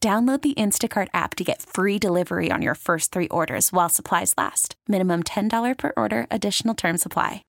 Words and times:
Download 0.00 0.42
the 0.42 0.54
Instacart 0.54 1.08
app 1.14 1.34
to 1.36 1.44
get 1.44 1.62
free 1.62 1.98
delivery 1.98 2.50
on 2.52 2.60
your 2.60 2.74
first 2.74 3.12
three 3.12 3.28
orders 3.28 3.72
while 3.72 3.88
supplies 3.88 4.34
last. 4.36 4.76
Minimum 4.86 5.22
$10 5.22 5.78
per 5.78 5.92
order, 5.96 6.26
additional 6.30 6.74
term 6.74 6.98
supply. 6.98 7.42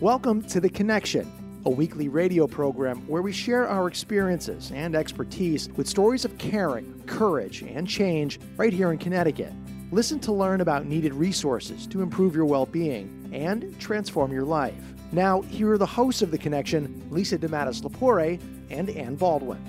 Welcome 0.00 0.42
to 0.48 0.60
The 0.60 0.68
Connection, 0.68 1.30
a 1.64 1.70
weekly 1.70 2.08
radio 2.08 2.48
program 2.48 3.06
where 3.06 3.22
we 3.22 3.32
share 3.32 3.68
our 3.68 3.86
experiences 3.86 4.72
and 4.74 4.96
expertise 4.96 5.68
with 5.76 5.88
stories 5.88 6.24
of 6.24 6.36
caring, 6.36 7.00
courage, 7.06 7.62
and 7.62 7.86
change 7.86 8.40
right 8.56 8.72
here 8.72 8.90
in 8.90 8.98
Connecticut. 8.98 9.52
Listen 9.92 10.18
to 10.20 10.32
learn 10.32 10.62
about 10.62 10.86
needed 10.86 11.14
resources 11.14 11.86
to 11.86 12.02
improve 12.02 12.34
your 12.34 12.46
well 12.46 12.66
being 12.66 13.30
and 13.32 13.78
transform 13.78 14.32
your 14.32 14.44
life. 14.44 14.82
Now, 15.12 15.42
here 15.42 15.70
are 15.70 15.78
the 15.78 15.86
hosts 15.86 16.22
of 16.22 16.32
The 16.32 16.38
Connection 16.38 17.06
Lisa 17.10 17.38
DeMatteis 17.38 17.82
Lepore 17.82 18.40
and 18.70 18.90
Ann 18.90 19.14
Baldwin. 19.14 19.62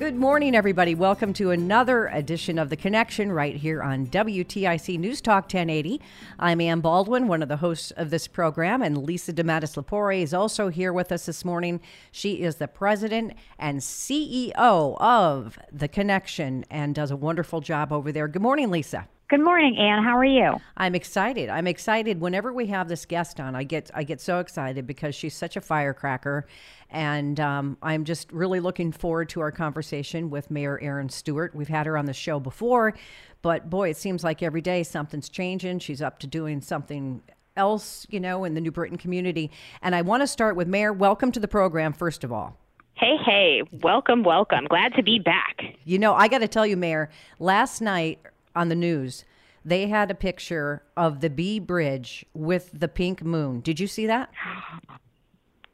Good 0.00 0.16
morning, 0.16 0.56
everybody. 0.56 0.94
Welcome 0.94 1.34
to 1.34 1.50
another 1.50 2.06
edition 2.06 2.58
of 2.58 2.70
The 2.70 2.76
Connection 2.76 3.30
right 3.30 3.54
here 3.54 3.82
on 3.82 4.06
WTIC 4.06 4.98
News 4.98 5.20
Talk 5.20 5.44
1080. 5.44 6.00
I'm 6.38 6.62
Ann 6.62 6.80
Baldwin, 6.80 7.28
one 7.28 7.42
of 7.42 7.50
the 7.50 7.58
hosts 7.58 7.90
of 7.90 8.08
this 8.08 8.26
program, 8.26 8.80
and 8.80 9.04
Lisa 9.04 9.30
DeMatteis 9.34 9.76
Lepore 9.76 10.22
is 10.22 10.32
also 10.32 10.70
here 10.70 10.90
with 10.90 11.12
us 11.12 11.26
this 11.26 11.44
morning. 11.44 11.82
She 12.10 12.40
is 12.40 12.56
the 12.56 12.66
president 12.66 13.34
and 13.58 13.80
CEO 13.80 14.54
of 14.98 15.58
The 15.70 15.86
Connection 15.86 16.64
and 16.70 16.94
does 16.94 17.10
a 17.10 17.16
wonderful 17.16 17.60
job 17.60 17.92
over 17.92 18.10
there. 18.10 18.26
Good 18.26 18.40
morning, 18.40 18.70
Lisa. 18.70 19.06
Good 19.30 19.44
morning, 19.44 19.76
Ann. 19.76 20.02
How 20.02 20.18
are 20.18 20.24
you? 20.24 20.56
I'm 20.76 20.96
excited. 20.96 21.50
I'm 21.50 21.68
excited. 21.68 22.20
Whenever 22.20 22.52
we 22.52 22.66
have 22.66 22.88
this 22.88 23.06
guest 23.06 23.38
on, 23.38 23.54
I 23.54 23.62
get 23.62 23.88
I 23.94 24.02
get 24.02 24.20
so 24.20 24.40
excited 24.40 24.88
because 24.88 25.14
she's 25.14 25.36
such 25.36 25.56
a 25.56 25.60
firecracker, 25.60 26.48
and 26.90 27.38
um, 27.38 27.76
I'm 27.80 28.02
just 28.02 28.32
really 28.32 28.58
looking 28.58 28.90
forward 28.90 29.28
to 29.28 29.40
our 29.40 29.52
conversation 29.52 30.30
with 30.30 30.50
Mayor 30.50 30.80
Erin 30.82 31.08
Stewart. 31.08 31.54
We've 31.54 31.68
had 31.68 31.86
her 31.86 31.96
on 31.96 32.06
the 32.06 32.12
show 32.12 32.40
before, 32.40 32.94
but 33.40 33.70
boy, 33.70 33.90
it 33.90 33.96
seems 33.96 34.24
like 34.24 34.42
every 34.42 34.62
day 34.62 34.82
something's 34.82 35.28
changing. 35.28 35.78
She's 35.78 36.02
up 36.02 36.18
to 36.18 36.26
doing 36.26 36.60
something 36.60 37.22
else, 37.56 38.08
you 38.10 38.18
know, 38.18 38.42
in 38.42 38.54
the 38.54 38.60
New 38.60 38.72
Britain 38.72 38.98
community. 38.98 39.52
And 39.80 39.94
I 39.94 40.02
want 40.02 40.24
to 40.24 40.26
start 40.26 40.56
with 40.56 40.66
Mayor. 40.66 40.92
Welcome 40.92 41.30
to 41.30 41.38
the 41.38 41.46
program, 41.46 41.92
first 41.92 42.24
of 42.24 42.32
all. 42.32 42.56
Hey, 42.94 43.16
hey, 43.24 43.62
welcome, 43.80 44.24
welcome. 44.24 44.64
Glad 44.68 44.94
to 44.94 45.04
be 45.04 45.20
back. 45.20 45.62
You 45.84 46.00
know, 46.00 46.14
I 46.14 46.26
got 46.26 46.38
to 46.38 46.48
tell 46.48 46.66
you, 46.66 46.76
Mayor, 46.76 47.10
last 47.38 47.80
night 47.80 48.18
on 48.54 48.68
the 48.68 48.74
news, 48.74 49.24
they 49.64 49.88
had 49.88 50.10
a 50.10 50.14
picture 50.14 50.82
of 50.96 51.20
the 51.20 51.30
B 51.30 51.58
Bridge 51.58 52.24
with 52.34 52.70
the 52.72 52.88
pink 52.88 53.22
moon. 53.22 53.60
Did 53.60 53.78
you 53.78 53.86
see 53.86 54.06
that? 54.06 54.30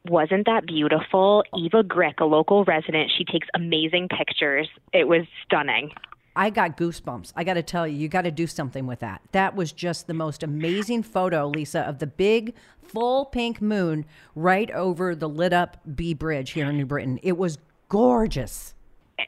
Wasn't 0.09 0.45
that 0.45 0.65
beautiful? 0.65 1.43
Eva 1.55 1.83
Grick, 1.83 2.19
a 2.19 2.25
local 2.25 2.63
resident, 2.63 3.11
she 3.17 3.25
takes 3.25 3.47
amazing 3.53 4.07
pictures. 4.09 4.67
It 4.93 5.07
was 5.07 5.25
stunning. 5.45 5.91
I 6.35 6.51
got 6.51 6.77
goosebumps. 6.77 7.33
I 7.35 7.43
got 7.43 7.55
to 7.55 7.63
tell 7.63 7.87
you, 7.87 7.97
you 7.97 8.07
got 8.07 8.21
to 8.21 8.31
do 8.31 8.45
something 8.45 8.85
with 8.85 8.99
that. 8.99 9.21
That 9.31 9.55
was 9.55 9.71
just 9.71 10.05
the 10.05 10.13
most 10.13 10.43
amazing 10.43 11.01
photo, 11.03 11.47
Lisa, 11.47 11.79
of 11.81 11.97
the 11.97 12.07
big 12.07 12.53
full 12.79 13.25
pink 13.25 13.59
moon 13.59 14.05
right 14.35 14.69
over 14.71 15.15
the 15.15 15.27
lit 15.27 15.51
up 15.51 15.77
B 15.95 16.13
Bridge 16.13 16.51
here 16.51 16.69
in 16.69 16.77
New 16.77 16.85
Britain. 16.85 17.19
It 17.23 17.37
was 17.37 17.57
gorgeous 17.89 18.75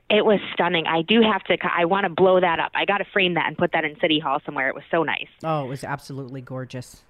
it 0.09 0.25
was 0.25 0.39
stunning. 0.53 0.85
I 0.87 1.01
do 1.01 1.21
have 1.21 1.43
to. 1.45 1.57
I 1.63 1.85
want 1.85 2.05
to 2.05 2.09
blow 2.09 2.39
that 2.39 2.59
up. 2.59 2.71
I 2.75 2.85
got 2.85 2.99
to 2.99 3.05
frame 3.05 3.35
that 3.35 3.47
and 3.47 3.57
put 3.57 3.71
that 3.73 3.85
in 3.85 3.99
City 3.99 4.19
Hall 4.19 4.39
somewhere. 4.45 4.69
It 4.69 4.75
was 4.75 4.83
so 4.91 5.03
nice. 5.03 5.27
Oh, 5.43 5.65
it 5.65 5.69
was 5.69 5.83
absolutely 5.83 6.41
gorgeous. 6.41 7.03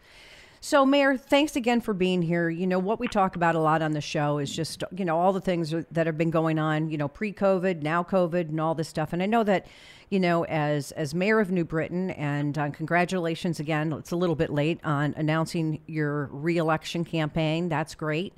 So, 0.62 0.86
Mayor, 0.86 1.16
thanks 1.16 1.56
again 1.56 1.80
for 1.80 1.94
being 1.94 2.22
here. 2.22 2.50
You 2.50 2.68
know, 2.68 2.80
what 2.80 3.00
we 3.00 3.08
talk 3.08 3.38
about 3.38 3.56
a 3.56 3.60
lot 3.60 3.82
on 3.82 3.92
the 3.94 4.02
show 4.02 4.40
is 4.40 4.54
just, 4.54 4.84
you 4.94 5.06
know, 5.06 5.18
all 5.18 5.32
the 5.32 5.40
things 5.40 5.74
that 5.92 6.06
have 6.06 6.18
been 6.18 6.32
going 6.32 6.60
on, 6.60 6.90
you 6.90 6.98
know, 6.98 7.08
pre 7.08 7.32
COVID, 7.32 7.82
now 7.82 8.04
COVID, 8.04 8.50
and 8.50 8.60
all 8.60 8.76
this 8.76 8.90
stuff. 8.90 9.14
And 9.14 9.24
I 9.24 9.26
know 9.26 9.44
that, 9.46 9.68
you 10.10 10.20
know, 10.20 10.44
as 10.46 10.92
as 10.92 11.16
mayor 11.16 11.40
of 11.40 11.50
New 11.50 11.64
Britain, 11.64 12.10
and 12.12 12.58
uh, 12.58 12.70
congratulations 12.72 13.62
again, 13.62 13.94
it's 13.94 14.12
a 14.12 14.18
little 14.18 14.36
bit 14.36 14.50
late 14.50 14.82
on 14.84 15.14
announcing 15.16 15.80
your 15.88 16.26
reelection 16.34 17.06
campaign. 17.06 17.70
That's 17.70 17.96
great. 17.96 18.34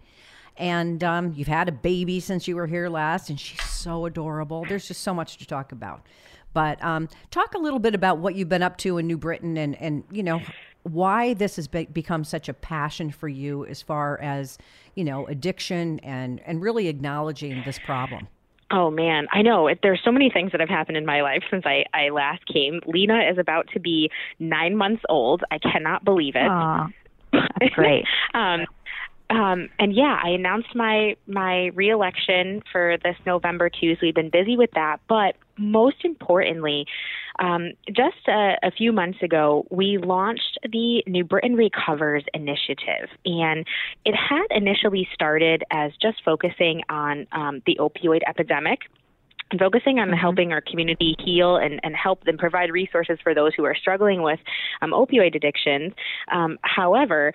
And 0.57 1.03
um, 1.03 1.33
you've 1.35 1.47
had 1.47 1.69
a 1.69 1.71
baby 1.71 2.19
since 2.19 2.47
you 2.47 2.55
were 2.55 2.67
here 2.67 2.87
last, 2.87 3.31
and 3.31 3.39
she's 3.39 3.59
so 3.81 4.05
adorable. 4.05 4.65
There's 4.67 4.87
just 4.87 5.01
so 5.01 5.13
much 5.13 5.37
to 5.37 5.45
talk 5.45 5.71
about. 5.71 6.05
But 6.53 6.83
um, 6.83 7.07
talk 7.29 7.53
a 7.53 7.57
little 7.57 7.79
bit 7.79 7.95
about 7.95 8.17
what 8.17 8.35
you've 8.35 8.49
been 8.49 8.63
up 8.63 8.77
to 8.79 8.97
in 8.97 9.07
New 9.07 9.17
Britain 9.17 9.57
and, 9.57 9.79
and 9.81 10.03
you 10.11 10.23
know, 10.23 10.41
why 10.83 11.33
this 11.33 11.55
has 11.55 11.67
be- 11.67 11.85
become 11.85 12.23
such 12.23 12.49
a 12.49 12.53
passion 12.53 13.11
for 13.11 13.27
you 13.27 13.65
as 13.65 13.81
far 13.81 14.19
as, 14.19 14.57
you 14.95 15.03
know, 15.03 15.27
addiction 15.27 15.99
and, 15.99 16.41
and 16.45 16.61
really 16.61 16.87
acknowledging 16.87 17.61
this 17.65 17.79
problem. 17.79 18.27
Oh 18.73 18.89
man, 18.89 19.27
I 19.33 19.41
know. 19.41 19.69
There's 19.83 20.01
so 20.03 20.11
many 20.11 20.29
things 20.29 20.51
that 20.53 20.61
have 20.61 20.69
happened 20.69 20.95
in 20.95 21.05
my 21.05 21.21
life 21.21 21.43
since 21.51 21.65
I, 21.65 21.83
I 21.93 22.09
last 22.09 22.45
came. 22.47 22.79
Lena 22.85 23.19
is 23.29 23.37
about 23.37 23.67
to 23.73 23.79
be 23.79 24.09
nine 24.39 24.77
months 24.77 25.03
old. 25.09 25.43
I 25.51 25.57
cannot 25.57 26.05
believe 26.05 26.35
it. 26.35 26.49
Aww, 26.49 26.87
that's 27.33 27.73
great. 27.75 28.05
um, 28.33 28.61
um, 29.31 29.69
and 29.79 29.95
yeah, 29.95 30.19
I 30.21 30.29
announced 30.29 30.75
my 30.75 31.15
my 31.25 31.67
reelection 31.67 32.61
for 32.71 32.97
this 33.03 33.15
November 33.25 33.69
too. 33.69 33.95
So 33.95 33.99
we've 34.03 34.15
been 34.15 34.29
busy 34.29 34.57
with 34.57 34.71
that. 34.75 34.97
But 35.07 35.35
most 35.57 36.03
importantly, 36.03 36.85
um, 37.39 37.71
just 37.87 38.27
a, 38.27 38.55
a, 38.61 38.71
few 38.71 38.91
months 38.91 39.19
ago, 39.21 39.65
we 39.69 39.97
launched 39.97 40.57
the 40.63 41.03
New 41.07 41.23
Britain 41.23 41.55
Recovers 41.55 42.23
initiative, 42.33 43.09
and 43.25 43.65
it 44.05 44.15
had 44.15 44.47
initially 44.49 45.07
started 45.13 45.63
as 45.71 45.91
just 46.01 46.17
focusing 46.25 46.81
on 46.89 47.25
um, 47.31 47.61
the 47.65 47.77
opioid 47.79 48.21
epidemic 48.27 48.81
focusing 49.59 49.99
on 49.99 50.07
mm-hmm. 50.07 50.17
helping 50.17 50.51
our 50.51 50.61
community 50.61 51.15
heal 51.19 51.57
and, 51.57 51.79
and 51.83 51.95
help 51.95 52.23
them 52.23 52.37
provide 52.37 52.71
resources 52.71 53.17
for 53.21 53.33
those 53.33 53.53
who 53.55 53.65
are 53.65 53.75
struggling 53.75 54.21
with 54.21 54.39
um, 54.81 54.91
opioid 54.91 55.35
addictions. 55.35 55.93
Um, 56.31 56.57
however, 56.61 57.33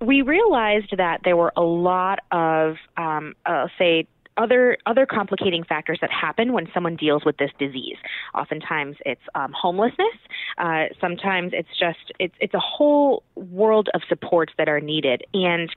we 0.00 0.22
realized 0.22 0.94
that 0.96 1.20
there 1.24 1.36
were 1.36 1.52
a 1.56 1.62
lot 1.62 2.20
of, 2.30 2.76
um, 2.96 3.34
uh, 3.46 3.68
say, 3.78 4.06
other 4.36 4.76
other 4.84 5.06
complicating 5.06 5.64
factors 5.64 5.98
that 6.00 6.10
happen 6.10 6.52
when 6.52 6.68
someone 6.74 6.94
deals 6.96 7.24
with 7.24 7.38
this 7.38 7.50
disease. 7.58 7.96
Oftentimes, 8.34 8.96
it's 9.06 9.22
um, 9.34 9.52
homelessness. 9.52 10.14
Uh, 10.58 10.84
sometimes 11.00 11.52
it's 11.54 11.68
just 11.78 12.12
it's 12.18 12.34
it's 12.40 12.54
a 12.54 12.60
whole 12.60 13.22
world 13.34 13.88
of 13.94 14.02
supports 14.08 14.52
that 14.58 14.68
are 14.68 14.80
needed 14.80 15.22
and 15.32 15.74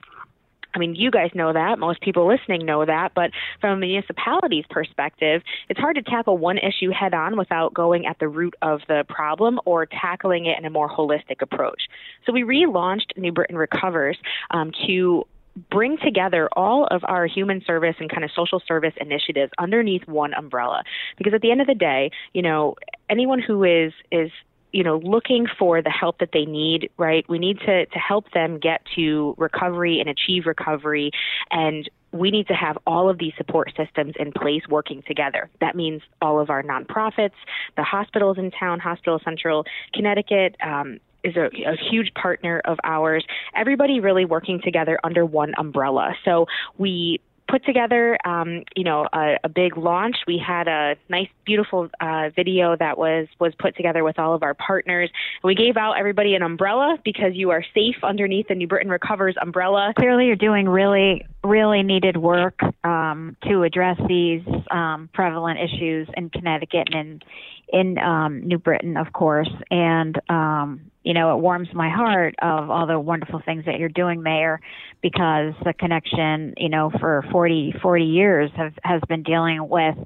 I 0.74 0.78
mean, 0.78 0.94
you 0.94 1.10
guys 1.10 1.30
know 1.34 1.52
that. 1.52 1.78
Most 1.78 2.00
people 2.00 2.26
listening 2.26 2.64
know 2.64 2.84
that. 2.84 3.12
But 3.14 3.30
from 3.60 3.72
a 3.72 3.76
municipality's 3.76 4.64
perspective, 4.70 5.42
it's 5.68 5.80
hard 5.80 5.96
to 5.96 6.02
tackle 6.02 6.38
one 6.38 6.58
issue 6.58 6.90
head 6.90 7.14
on 7.14 7.36
without 7.36 7.74
going 7.74 8.06
at 8.06 8.18
the 8.18 8.28
root 8.28 8.54
of 8.62 8.80
the 8.88 9.04
problem 9.08 9.60
or 9.64 9.86
tackling 9.86 10.46
it 10.46 10.58
in 10.58 10.64
a 10.64 10.70
more 10.70 10.88
holistic 10.88 11.42
approach. 11.42 11.82
So 12.26 12.32
we 12.32 12.42
relaunched 12.42 13.16
New 13.16 13.32
Britain 13.32 13.56
Recovers 13.56 14.18
um, 14.50 14.72
to 14.86 15.24
bring 15.70 15.98
together 15.98 16.48
all 16.52 16.86
of 16.90 17.02
our 17.04 17.26
human 17.26 17.62
service 17.66 17.96
and 17.98 18.08
kind 18.08 18.24
of 18.24 18.30
social 18.34 18.62
service 18.66 18.94
initiatives 19.00 19.52
underneath 19.58 20.06
one 20.06 20.32
umbrella 20.34 20.82
because 21.18 21.34
at 21.34 21.40
the 21.40 21.50
end 21.50 21.60
of 21.60 21.66
the 21.66 21.74
day 21.74 22.10
you 22.32 22.40
know 22.40 22.76
anyone 23.10 23.40
who 23.40 23.64
is 23.64 23.92
is 24.12 24.30
you 24.72 24.84
know 24.84 24.98
looking 24.98 25.46
for 25.58 25.82
the 25.82 25.90
help 25.90 26.18
that 26.18 26.30
they 26.32 26.44
need 26.44 26.90
right 26.96 27.28
we 27.28 27.38
need 27.38 27.58
to 27.60 27.86
to 27.86 27.98
help 27.98 28.30
them 28.32 28.58
get 28.58 28.82
to 28.94 29.34
recovery 29.38 30.00
and 30.00 30.08
achieve 30.08 30.46
recovery 30.46 31.10
and 31.50 31.88
we 32.12 32.30
need 32.30 32.48
to 32.48 32.54
have 32.54 32.76
all 32.86 33.08
of 33.08 33.18
these 33.18 33.32
support 33.36 33.72
systems 33.76 34.14
in 34.18 34.32
place 34.32 34.62
working 34.68 35.02
together. 35.06 35.48
That 35.60 35.76
means 35.76 36.02
all 36.20 36.40
of 36.40 36.50
our 36.50 36.62
nonprofits, 36.62 37.38
the 37.76 37.84
hospitals 37.84 38.36
in 38.36 38.50
town, 38.50 38.80
Hospital 38.80 39.20
Central 39.24 39.64
Connecticut, 39.94 40.56
um, 40.60 40.98
is 41.22 41.36
a, 41.36 41.50
a, 41.66 41.76
huge 41.76 42.12
partner 42.14 42.62
of 42.64 42.78
ours. 42.82 43.24
Everybody 43.54 44.00
really 44.00 44.24
working 44.24 44.60
together 44.62 44.98
under 45.04 45.24
one 45.24 45.52
umbrella. 45.58 46.14
So 46.24 46.46
we 46.78 47.20
put 47.50 47.64
together, 47.64 48.16
um, 48.24 48.62
you 48.76 48.84
know, 48.84 49.06
a, 49.12 49.36
a, 49.44 49.48
big 49.48 49.76
launch. 49.76 50.16
We 50.26 50.38
had 50.38 50.68
a 50.68 50.94
nice, 51.08 51.28
beautiful 51.44 51.90
uh, 52.00 52.30
video 52.34 52.76
that 52.76 52.96
was 52.96 53.26
was 53.38 53.52
put 53.58 53.76
together 53.76 54.04
with 54.04 54.18
all 54.18 54.34
of 54.34 54.42
our 54.42 54.54
partners. 54.54 55.10
We 55.42 55.54
gave 55.54 55.76
out 55.76 55.98
everybody 55.98 56.34
an 56.34 56.42
umbrella 56.42 56.98
because 57.04 57.32
you 57.34 57.50
are 57.50 57.64
safe 57.74 57.96
underneath 58.02 58.48
the 58.48 58.54
New 58.54 58.68
Britain 58.68 58.90
Recovers 58.90 59.36
umbrella. 59.40 59.92
Clearly, 59.98 60.26
you're 60.26 60.36
doing 60.36 60.68
really, 60.68 61.26
really 61.42 61.82
needed 61.82 62.16
work 62.16 62.60
um, 62.84 63.36
to 63.48 63.64
address 63.64 63.98
these 64.06 64.42
um, 64.70 65.08
prevalent 65.12 65.58
issues 65.58 66.08
in 66.16 66.30
Connecticut 66.30 66.88
and 66.92 67.24
in, 67.72 67.80
in 67.80 67.98
um, 67.98 68.46
New 68.46 68.58
Britain, 68.58 68.96
of 68.96 69.12
course, 69.12 69.50
and 69.70 70.20
um, 70.28 70.90
you 71.10 71.14
know, 71.14 71.36
it 71.36 71.40
warms 71.40 71.66
my 71.74 71.90
heart 71.90 72.36
of 72.40 72.70
all 72.70 72.86
the 72.86 73.00
wonderful 73.00 73.42
things 73.44 73.64
that 73.64 73.80
you're 73.80 73.88
doing, 73.88 74.22
Mayor, 74.22 74.60
because 75.02 75.54
the 75.64 75.72
connection, 75.76 76.54
you 76.56 76.68
know, 76.68 76.92
for 77.00 77.24
40, 77.32 77.74
40 77.82 78.04
years 78.04 78.48
have, 78.54 78.74
has 78.84 79.00
been 79.08 79.24
dealing 79.24 79.68
with 79.68 79.96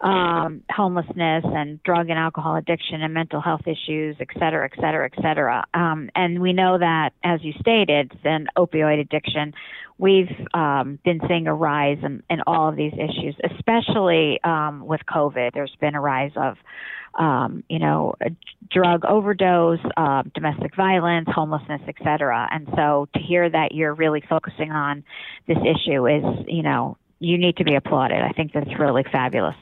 um, 0.00 0.62
homelessness 0.70 1.44
and 1.44 1.82
drug 1.82 2.10
and 2.10 2.18
alcohol 2.18 2.56
addiction 2.56 3.02
and 3.02 3.14
mental 3.14 3.40
health 3.40 3.62
issues, 3.66 4.16
et 4.20 4.28
cetera, 4.38 4.68
et 4.70 4.78
cetera, 4.80 5.10
et 5.12 5.22
cetera. 5.22 5.64
Um, 5.74 6.10
and 6.14 6.40
we 6.40 6.52
know 6.52 6.78
that, 6.78 7.10
as 7.24 7.42
you 7.42 7.52
stated, 7.60 8.12
then 8.22 8.46
opioid 8.56 9.00
addiction, 9.00 9.54
we've 9.98 10.30
um, 10.52 10.98
been 11.04 11.20
seeing 11.26 11.46
a 11.46 11.54
rise 11.54 11.98
in, 12.02 12.22
in 12.28 12.42
all 12.46 12.68
of 12.68 12.76
these 12.76 12.92
issues, 12.92 13.34
especially 13.52 14.38
um, 14.44 14.84
with 14.86 15.00
COVID. 15.08 15.52
There's 15.54 15.76
been 15.80 15.94
a 15.94 16.00
rise 16.00 16.32
of 16.36 16.56
um, 17.18 17.64
you 17.68 17.78
know, 17.78 18.14
drug 18.70 19.04
overdose, 19.06 19.80
uh, 19.96 20.22
domestic 20.34 20.76
violence, 20.76 21.28
homelessness, 21.34 21.80
et 21.88 21.94
cetera. 22.04 22.46
And 22.50 22.68
so 22.76 23.08
to 23.14 23.20
hear 23.20 23.48
that 23.48 23.72
you're 23.72 23.94
really 23.94 24.22
focusing 24.28 24.70
on 24.70 25.02
this 25.46 25.56
issue 25.56 26.06
is, 26.06 26.22
you 26.46 26.62
know, 26.62 26.98
you 27.18 27.38
need 27.38 27.56
to 27.56 27.64
be 27.64 27.74
applauded. 27.74 28.20
I 28.20 28.32
think 28.32 28.52
that's 28.52 28.78
really 28.78 29.04
fabulous. 29.10 29.56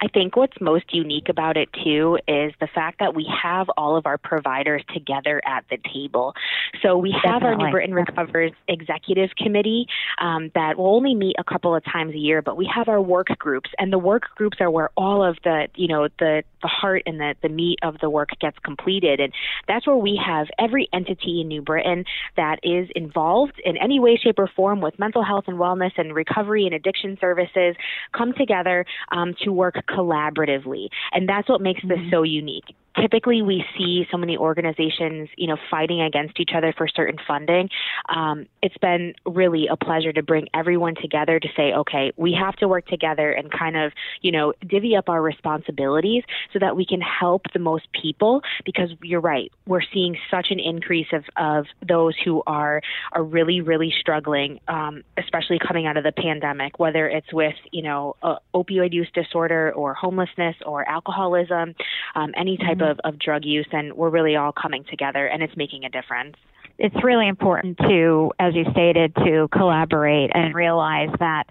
I 0.00 0.08
think 0.08 0.36
what's 0.36 0.60
most 0.60 0.92
unique 0.92 1.28
about 1.28 1.56
it 1.56 1.70
too 1.72 2.18
is 2.28 2.52
the 2.60 2.68
fact 2.74 2.98
that 3.00 3.14
we 3.14 3.26
have 3.42 3.68
all 3.76 3.96
of 3.96 4.06
our 4.06 4.18
providers 4.18 4.82
together 4.92 5.40
at 5.46 5.64
the 5.70 5.78
table. 5.92 6.34
So 6.82 6.98
we 6.98 7.12
have 7.12 7.40
Definitely. 7.40 7.48
our 7.48 7.56
New 7.56 7.72
Britain 7.72 7.94
Recovers 7.94 8.52
Executive 8.68 9.30
Committee 9.36 9.86
um, 10.18 10.50
that 10.54 10.76
will 10.76 10.94
only 10.94 11.14
meet 11.14 11.36
a 11.38 11.44
couple 11.44 11.74
of 11.74 11.82
times 11.84 12.14
a 12.14 12.18
year, 12.18 12.42
but 12.42 12.56
we 12.56 12.70
have 12.74 12.88
our 12.88 13.00
work 13.00 13.28
groups, 13.38 13.70
and 13.78 13.92
the 13.92 13.98
work 13.98 14.24
groups 14.34 14.58
are 14.60 14.70
where 14.70 14.90
all 14.96 15.24
of 15.24 15.38
the 15.44 15.68
you 15.76 15.88
know 15.88 16.08
the 16.18 16.42
the 16.66 16.70
heart 16.70 17.02
and 17.06 17.20
the 17.20 17.34
the 17.42 17.48
meat 17.48 17.78
of 17.84 17.96
the 18.00 18.10
work 18.10 18.30
gets 18.40 18.58
completed, 18.64 19.20
and 19.20 19.32
that's 19.68 19.86
where 19.86 19.96
we 19.96 20.20
have 20.24 20.48
every 20.58 20.88
entity 20.92 21.40
in 21.40 21.48
New 21.48 21.62
Britain 21.62 22.04
that 22.36 22.58
is 22.64 22.88
involved 22.96 23.60
in 23.64 23.76
any 23.76 24.00
way, 24.00 24.16
shape, 24.16 24.38
or 24.38 24.50
form 24.56 24.80
with 24.80 24.98
mental 24.98 25.22
health 25.22 25.44
and 25.46 25.58
wellness 25.58 25.92
and 25.96 26.12
recovery 26.14 26.66
and 26.66 26.74
addiction 26.74 27.16
services 27.20 27.76
come 28.12 28.32
together 28.32 28.84
um, 29.12 29.34
to 29.44 29.52
work 29.52 29.76
collaboratively. 29.88 30.88
And 31.12 31.28
that's 31.28 31.48
what 31.48 31.60
makes 31.60 31.82
this 31.82 31.98
mm-hmm. 31.98 32.10
so 32.10 32.24
unique 32.24 32.74
typically 33.00 33.42
we 33.42 33.64
see 33.76 34.06
so 34.10 34.16
many 34.16 34.36
organizations, 34.36 35.28
you 35.36 35.46
know, 35.46 35.56
fighting 35.70 36.00
against 36.00 36.40
each 36.40 36.50
other 36.54 36.72
for 36.76 36.88
certain 36.88 37.18
funding. 37.26 37.68
Um, 38.08 38.46
it's 38.62 38.76
been 38.78 39.14
really 39.24 39.68
a 39.70 39.76
pleasure 39.76 40.12
to 40.12 40.22
bring 40.22 40.48
everyone 40.54 40.94
together 41.00 41.38
to 41.38 41.48
say, 41.56 41.72
okay, 41.72 42.12
we 42.16 42.32
have 42.32 42.56
to 42.56 42.68
work 42.68 42.86
together 42.86 43.30
and 43.30 43.50
kind 43.50 43.76
of, 43.76 43.92
you 44.22 44.32
know, 44.32 44.52
divvy 44.66 44.96
up 44.96 45.08
our 45.08 45.22
responsibilities 45.22 46.24
so 46.52 46.58
that 46.58 46.76
we 46.76 46.86
can 46.86 47.00
help 47.00 47.42
the 47.52 47.58
most 47.58 47.86
people. 48.00 48.42
Because 48.64 48.90
you're 49.02 49.20
right, 49.20 49.52
we're 49.66 49.82
seeing 49.92 50.16
such 50.30 50.48
an 50.50 50.60
increase 50.60 51.08
of, 51.12 51.24
of 51.36 51.66
those 51.86 52.14
who 52.24 52.42
are 52.46 52.80
are 53.12 53.22
really, 53.22 53.60
really 53.60 53.92
struggling, 54.00 54.60
um, 54.68 55.02
especially 55.18 55.58
coming 55.58 55.86
out 55.86 55.96
of 55.96 56.04
the 56.04 56.12
pandemic, 56.12 56.78
whether 56.78 57.08
it's 57.08 57.32
with, 57.32 57.54
you 57.72 57.82
know, 57.82 58.16
uh, 58.22 58.36
opioid 58.54 58.92
use 58.92 59.08
disorder 59.14 59.72
or 59.72 59.94
homelessness 59.94 60.56
or 60.64 60.88
alcoholism, 60.88 61.74
um, 62.14 62.32
any 62.36 62.56
type 62.56 62.78
mm-hmm. 62.78 62.82
of 62.82 62.85
Mm-hmm. 62.86 63.06
of, 63.06 63.14
of 63.14 63.18
drug 63.18 63.44
use, 63.44 63.68
and 63.72 63.92
we're 63.94 64.10
really 64.10 64.36
all 64.36 64.52
coming 64.52 64.84
together, 64.84 65.26
and 65.26 65.42
it's 65.42 65.56
making 65.56 65.84
a 65.84 65.90
difference. 65.90 66.36
It's 66.78 66.96
really 67.02 67.26
important 67.26 67.78
to, 67.78 68.32
as 68.38 68.54
you 68.54 68.64
stated, 68.70 69.14
to 69.16 69.48
collaborate 69.50 70.30
and 70.34 70.54
realize 70.54 71.10
that. 71.18 71.44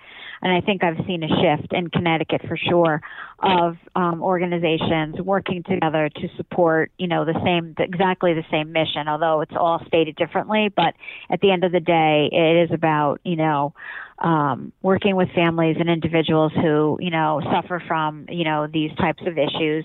And 0.45 0.53
I 0.53 0.61
think 0.61 0.83
I've 0.83 1.03
seen 1.07 1.23
a 1.23 1.27
shift 1.27 1.73
in 1.73 1.89
Connecticut 1.89 2.41
for 2.47 2.55
sure 2.55 3.01
of 3.39 3.77
um, 3.95 4.21
organizations 4.21 5.15
working 5.19 5.63
together 5.63 6.07
to 6.07 6.27
support, 6.37 6.91
you 6.99 7.07
know, 7.07 7.25
the 7.25 7.33
same, 7.43 7.73
exactly 7.79 8.35
the 8.35 8.45
same 8.51 8.71
mission, 8.71 9.07
although 9.07 9.41
it's 9.41 9.55
all 9.59 9.81
stated 9.87 10.15
differently. 10.17 10.69
But 10.69 10.93
at 11.31 11.41
the 11.41 11.49
end 11.49 11.63
of 11.63 11.71
the 11.71 11.79
day, 11.79 12.29
it 12.31 12.63
is 12.63 12.69
about, 12.71 13.21
you 13.23 13.37
know, 13.37 13.73
um, 14.19 14.71
working 14.81 15.15
with 15.15 15.29
families 15.31 15.77
and 15.79 15.89
individuals 15.89 16.51
who, 16.53 16.97
you 17.01 17.09
know, 17.09 17.41
suffer 17.51 17.83
from, 17.85 18.27
you 18.29 18.45
know, 18.45 18.67
these 18.71 18.91
types 18.95 19.23
of 19.25 19.37
issues. 19.37 19.83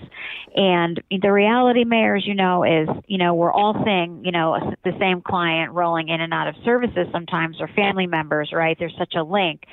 And 0.55 1.01
the 1.09 1.31
reality, 1.31 1.83
mayors, 1.85 2.23
you 2.25 2.35
know, 2.35 2.63
is, 2.63 2.87
you 3.07 3.17
know, 3.17 3.33
we're 3.33 3.51
all 3.51 3.73
seeing, 3.83 4.23
you 4.23 4.31
know, 4.31 4.75
the 4.85 4.93
same 4.99 5.21
client 5.21 5.73
rolling 5.73 6.09
in 6.09 6.21
and 6.21 6.33
out 6.33 6.47
of 6.47 6.55
services 6.63 7.07
sometimes 7.11 7.57
or 7.59 7.67
family 7.69 8.07
members, 8.07 8.51
right? 8.53 8.77
There's 8.79 8.95
such 8.97 9.15
a 9.15 9.23
link. 9.23 9.63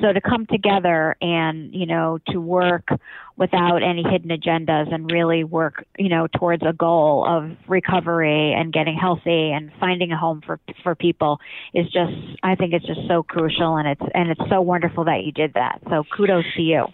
So 0.00 0.12
to 0.12 0.20
come 0.20 0.46
together 0.46 1.16
and, 1.20 1.74
you 1.74 1.86
know, 1.86 2.18
to 2.28 2.40
work 2.40 2.88
without 3.36 3.82
any 3.82 4.02
hidden 4.02 4.30
agendas 4.30 4.92
and 4.92 5.10
really 5.10 5.44
work, 5.44 5.84
you 5.98 6.08
know, 6.08 6.26
towards 6.38 6.62
a 6.66 6.72
goal 6.72 7.26
of 7.28 7.56
recovery 7.68 8.52
and 8.52 8.72
getting 8.72 8.96
healthy 8.96 9.52
and 9.52 9.70
finding 9.78 10.12
a 10.12 10.16
home 10.16 10.42
for 10.44 10.58
for 10.82 10.94
people 10.94 11.38
is 11.74 11.86
just 11.86 12.12
I 12.42 12.54
think 12.54 12.72
it's 12.74 12.86
just 12.86 13.00
so 13.08 13.22
crucial 13.22 13.76
and 13.76 13.88
it's 13.88 14.12
and 14.14 14.30
it's 14.30 14.50
so 14.50 14.60
wonderful 14.60 15.04
that 15.04 15.24
you 15.24 15.32
did 15.32 15.54
that. 15.54 15.80
So 15.88 16.04
kudos 16.16 16.44
to 16.56 16.62
you. 16.62 16.86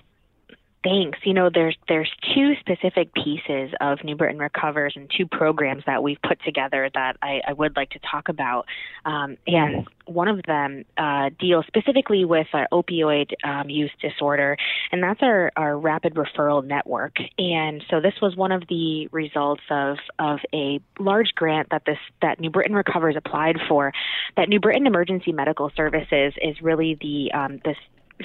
Thanks. 0.82 1.18
You 1.24 1.34
know, 1.34 1.50
there's 1.52 1.76
there's 1.88 2.10
two 2.34 2.54
specific 2.60 3.12
pieces 3.12 3.70
of 3.82 4.02
New 4.02 4.16
Britain 4.16 4.38
Recovers 4.38 4.94
and 4.96 5.10
two 5.14 5.26
programs 5.26 5.82
that 5.84 6.02
we've 6.02 6.20
put 6.26 6.42
together 6.42 6.88
that 6.94 7.18
I, 7.20 7.42
I 7.46 7.52
would 7.52 7.76
like 7.76 7.90
to 7.90 7.98
talk 7.98 8.30
about. 8.30 8.64
Um, 9.04 9.36
and 9.46 9.86
one 10.06 10.28
of 10.28 10.40
them 10.46 10.86
uh, 10.96 11.30
deals 11.38 11.66
specifically 11.66 12.24
with 12.24 12.46
our 12.54 12.66
opioid 12.72 13.32
um, 13.44 13.68
use 13.68 13.90
disorder, 14.00 14.56
and 14.90 15.02
that's 15.02 15.20
our, 15.22 15.52
our 15.54 15.78
rapid 15.78 16.14
referral 16.14 16.64
network. 16.64 17.16
And 17.38 17.84
so 17.90 18.00
this 18.00 18.14
was 18.22 18.34
one 18.34 18.50
of 18.50 18.62
the 18.70 19.06
results 19.12 19.62
of 19.70 19.98
of 20.18 20.38
a 20.54 20.80
large 20.98 21.34
grant 21.34 21.68
that 21.72 21.82
this 21.84 21.98
that 22.22 22.40
New 22.40 22.48
Britain 22.48 22.74
Recovers 22.74 23.16
applied 23.16 23.56
for. 23.68 23.92
That 24.38 24.48
New 24.48 24.60
Britain 24.60 24.86
Emergency 24.86 25.32
Medical 25.32 25.70
Services 25.76 26.32
is 26.40 26.62
really 26.62 26.96
the 26.98 27.32
um, 27.38 27.60
this 27.66 27.76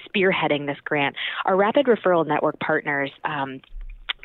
spearheading 0.09 0.65
this 0.65 0.77
grant. 0.83 1.15
Our 1.45 1.55
Rapid 1.55 1.85
Referral 1.85 2.25
Network 2.25 2.59
partners 2.59 3.11
um, 3.23 3.61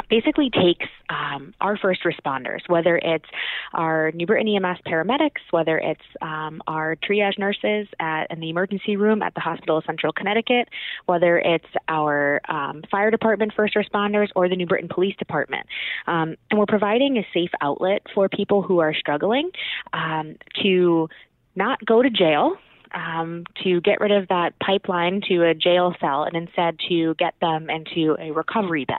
basically 0.09 0.51
takes 0.51 0.87
um, 1.09 1.53
our 1.61 1.77
first 1.77 2.03
responders, 2.05 2.61
whether 2.69 2.97
it's 2.97 3.27
our 3.75 4.13
New 4.13 4.27
Britain 4.27 4.49
EMS 4.49 4.79
paramedics, 4.87 5.41
whether 5.51 5.79
it's 5.79 6.01
um, 6.23 6.63
our 6.67 6.97
triage 6.97 7.39
nurses 7.39 7.87
at, 8.01 8.31
in 8.31 8.41
the 8.41 8.49
emergency 8.49 8.97
room 8.97 9.23
at 9.23 9.35
the 9.35 9.41
Hospital 9.41 9.79
of 9.79 9.85
Central 9.85 10.13
Connecticut, 10.13 10.69
whether 11.07 11.39
it's 11.39 11.67
our 11.89 12.41
um, 12.49 12.83
fire 12.91 13.11
department 13.11 13.53
first 13.55 13.75
responders 13.75 14.29
or 14.35 14.49
the 14.49 14.57
New 14.57 14.67
Britain 14.67 14.89
Police 14.93 15.17
Department. 15.17 15.67
Um, 16.07 16.37
and 16.51 16.59
we're 16.59 16.67
providing 16.67 17.17
a 17.19 17.27
safe 17.35 17.51
outlet 17.61 18.03
for 18.15 18.29
people 18.29 18.63
who 18.63 18.79
are 18.79 18.95
struggling 18.95 19.51
um, 19.93 20.37
to 20.63 21.09
not 21.57 21.85
go 21.85 22.03
to 22.03 22.11
jail 22.11 22.57
um, 22.95 23.45
to 23.63 23.81
get 23.81 24.01
rid 24.01 24.13
of 24.13 24.29
that 24.29 24.55
pipeline 24.61 25.21
to 25.29 25.45
a 25.45 25.55
jail 25.55 25.95
cell 26.01 26.25
and 26.25 26.37
instead 26.37 26.79
to 26.89 27.15
get 27.15 27.35
them 27.41 27.69
into 27.71 28.17
a 28.21 28.31
recovery 28.33 28.85
bed. 28.85 28.97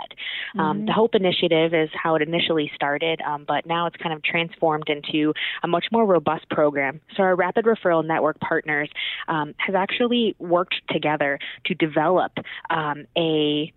Um, 0.57 0.77
mm-hmm. 0.77 0.85
The 0.87 0.93
HOPE 0.93 1.15
initiative 1.15 1.73
is 1.73 1.89
how 1.93 2.15
it 2.15 2.21
initially 2.21 2.71
started, 2.75 3.21
um, 3.21 3.45
but 3.47 3.65
now 3.65 3.87
it's 3.87 3.97
kind 3.97 4.13
of 4.13 4.23
transformed 4.23 4.87
into 4.87 5.33
a 5.63 5.67
much 5.67 5.85
more 5.91 6.05
robust 6.05 6.49
program. 6.49 7.01
So 7.15 7.23
our 7.23 7.35
Rapid 7.35 7.65
Referral 7.65 8.05
Network 8.05 8.39
partners 8.39 8.89
um, 9.27 9.53
has 9.57 9.75
actually 9.75 10.35
worked 10.39 10.75
together 10.89 11.39
to 11.65 11.73
develop 11.75 12.31
um, 12.69 13.05
a 13.17 13.73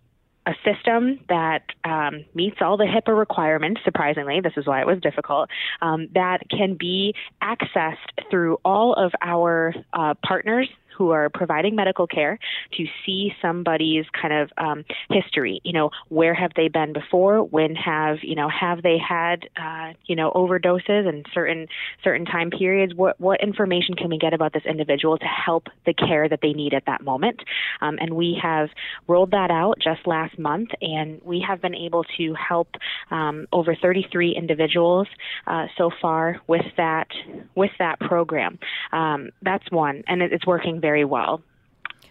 a 0.47 0.53
system 0.65 1.21
that 1.29 1.63
um, 1.85 2.25
meets 2.35 2.59
all 2.61 2.77
the 2.77 2.85
HIPAA 2.85 3.17
requirements, 3.17 3.81
surprisingly, 3.85 4.41
this 4.41 4.53
is 4.57 4.67
why 4.67 4.81
it 4.81 4.87
was 4.87 5.01
difficult, 5.01 5.49
um, 5.81 6.09
that 6.15 6.39
can 6.51 6.77
be 6.79 7.15
accessed 7.43 7.97
through 8.31 8.59
all 8.65 8.93
of 8.95 9.13
our 9.23 9.75
uh, 9.93 10.15
partners 10.25 10.69
who 10.97 11.11
are 11.11 11.29
providing 11.31 11.75
medical 11.75 12.07
care 12.07 12.39
to 12.73 12.85
see 13.05 13.33
somebody's 13.41 14.05
kind 14.21 14.35
of 14.35 14.51
um, 14.59 14.85
history. 15.11 15.61
You 15.65 15.73
know, 15.73 15.91
where 16.09 16.35
have 16.35 16.53
they 16.57 16.69
been 16.69 16.93
before? 16.93 17.43
When 17.43 17.75
have 17.77 18.19
you 18.23 18.35
know 18.35 18.49
have 18.49 18.83
they 18.83 18.99
had 18.99 19.49
uh, 19.57 19.93
you 20.07 20.17
know 20.17 20.31
overdoses 20.33 21.09
and 21.09 21.27
certain 21.33 21.67
certain 22.03 22.25
time 22.25 22.51
periods? 22.51 22.95
What 22.95 23.21
what 23.21 23.43
information 23.43 23.95
can 23.95 24.09
we 24.09 24.19
get 24.19 24.33
about 24.33 24.53
this 24.53 24.65
individual 24.67 25.19
to 25.19 25.27
help 25.27 25.69
the 25.87 25.95
care 25.95 26.29
that 26.29 26.41
they 26.43 26.53
need 26.53 26.75
at 26.75 26.87
that 26.87 27.03
moment? 27.03 27.41
Um, 27.81 27.99
and 28.01 28.15
we 28.15 28.39
have 28.43 28.69
rolled 29.07 29.33
that 29.33 29.51
out 29.51 29.79
just 29.83 30.07
last 30.07 30.39
month, 30.39 30.71
and 30.81 31.21
we 31.25 31.45
have 31.47 31.61
been 31.61 31.75
able 31.75 32.05
to 32.17 32.35
help 32.35 32.69
um, 33.11 33.47
over 33.53 33.75
33 33.75 34.35
individuals 34.37 35.09
uh, 35.47 35.67
so 35.77 35.91
far 36.01 36.41
with 36.47 36.65
that 36.77 37.09
with 37.55 37.71
that 37.79 38.01
program. 38.01 38.59
Um, 38.93 39.31
that's 39.43 39.71
one, 39.71 40.03
and 40.07 40.23
it's 40.23 40.47
working 40.47 40.81
very 40.85 41.05
well. 41.07 41.43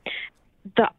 the 0.76 0.90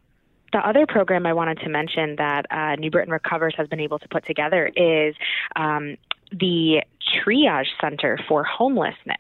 the 0.51 0.59
other 0.59 0.85
program 0.85 1.25
I 1.25 1.33
wanted 1.33 1.59
to 1.61 1.69
mention 1.69 2.17
that 2.17 2.45
uh, 2.51 2.75
New 2.75 2.91
Britain 2.91 3.13
Recovers 3.13 3.53
has 3.57 3.67
been 3.67 3.79
able 3.79 3.99
to 3.99 4.07
put 4.09 4.25
together 4.25 4.69
is 4.75 5.15
um, 5.55 5.95
the 6.31 6.83
triage 7.01 7.67
center 7.79 8.19
for 8.27 8.43
homelessness. 8.43 9.17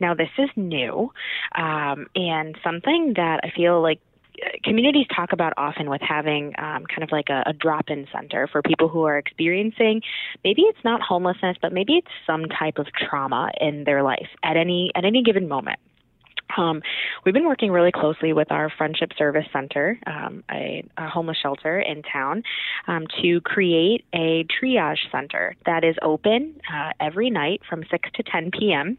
Now, 0.00 0.14
this 0.14 0.30
is 0.38 0.48
new 0.56 1.12
um, 1.54 2.06
and 2.14 2.56
something 2.62 3.14
that 3.16 3.40
I 3.42 3.50
feel 3.54 3.82
like 3.82 4.00
uh, 4.40 4.50
communities 4.62 5.06
talk 5.14 5.32
about 5.32 5.52
often 5.56 5.90
with 5.90 6.00
having 6.00 6.54
um, 6.58 6.84
kind 6.86 7.02
of 7.02 7.10
like 7.10 7.28
a, 7.28 7.42
a 7.46 7.52
drop 7.52 7.90
in 7.90 8.06
center 8.12 8.46
for 8.46 8.62
people 8.62 8.88
who 8.88 9.02
are 9.02 9.18
experiencing 9.18 10.00
maybe 10.44 10.62
it's 10.62 10.78
not 10.84 11.00
homelessness 11.00 11.56
but 11.60 11.72
maybe 11.72 11.94
it's 11.94 12.06
some 12.24 12.44
type 12.44 12.78
of 12.78 12.86
trauma 12.92 13.50
in 13.60 13.82
their 13.82 14.04
life 14.04 14.28
at 14.44 14.56
any 14.56 14.92
at 14.94 15.04
any 15.04 15.24
given 15.24 15.48
moment 15.48 15.80
um, 16.56 16.82
we've 17.24 17.34
been 17.34 17.46
working 17.46 17.70
really 17.70 17.92
closely 17.92 18.32
with 18.32 18.50
our 18.50 18.70
Friendship 18.70 19.12
Service 19.16 19.46
Center, 19.52 19.98
um, 20.06 20.44
a, 20.50 20.84
a, 20.96 21.08
homeless 21.08 21.38
shelter 21.42 21.80
in 21.80 22.02
town, 22.02 22.42
um, 22.86 23.06
to 23.22 23.40
create 23.42 24.04
a 24.14 24.44
triage 24.44 25.10
center 25.12 25.56
that 25.66 25.84
is 25.84 25.96
open 26.02 26.60
uh, 26.72 26.90
every 27.00 27.30
night 27.30 27.60
from 27.68 27.84
6 27.90 28.08
to 28.14 28.22
10 28.22 28.50
p.m. 28.50 28.98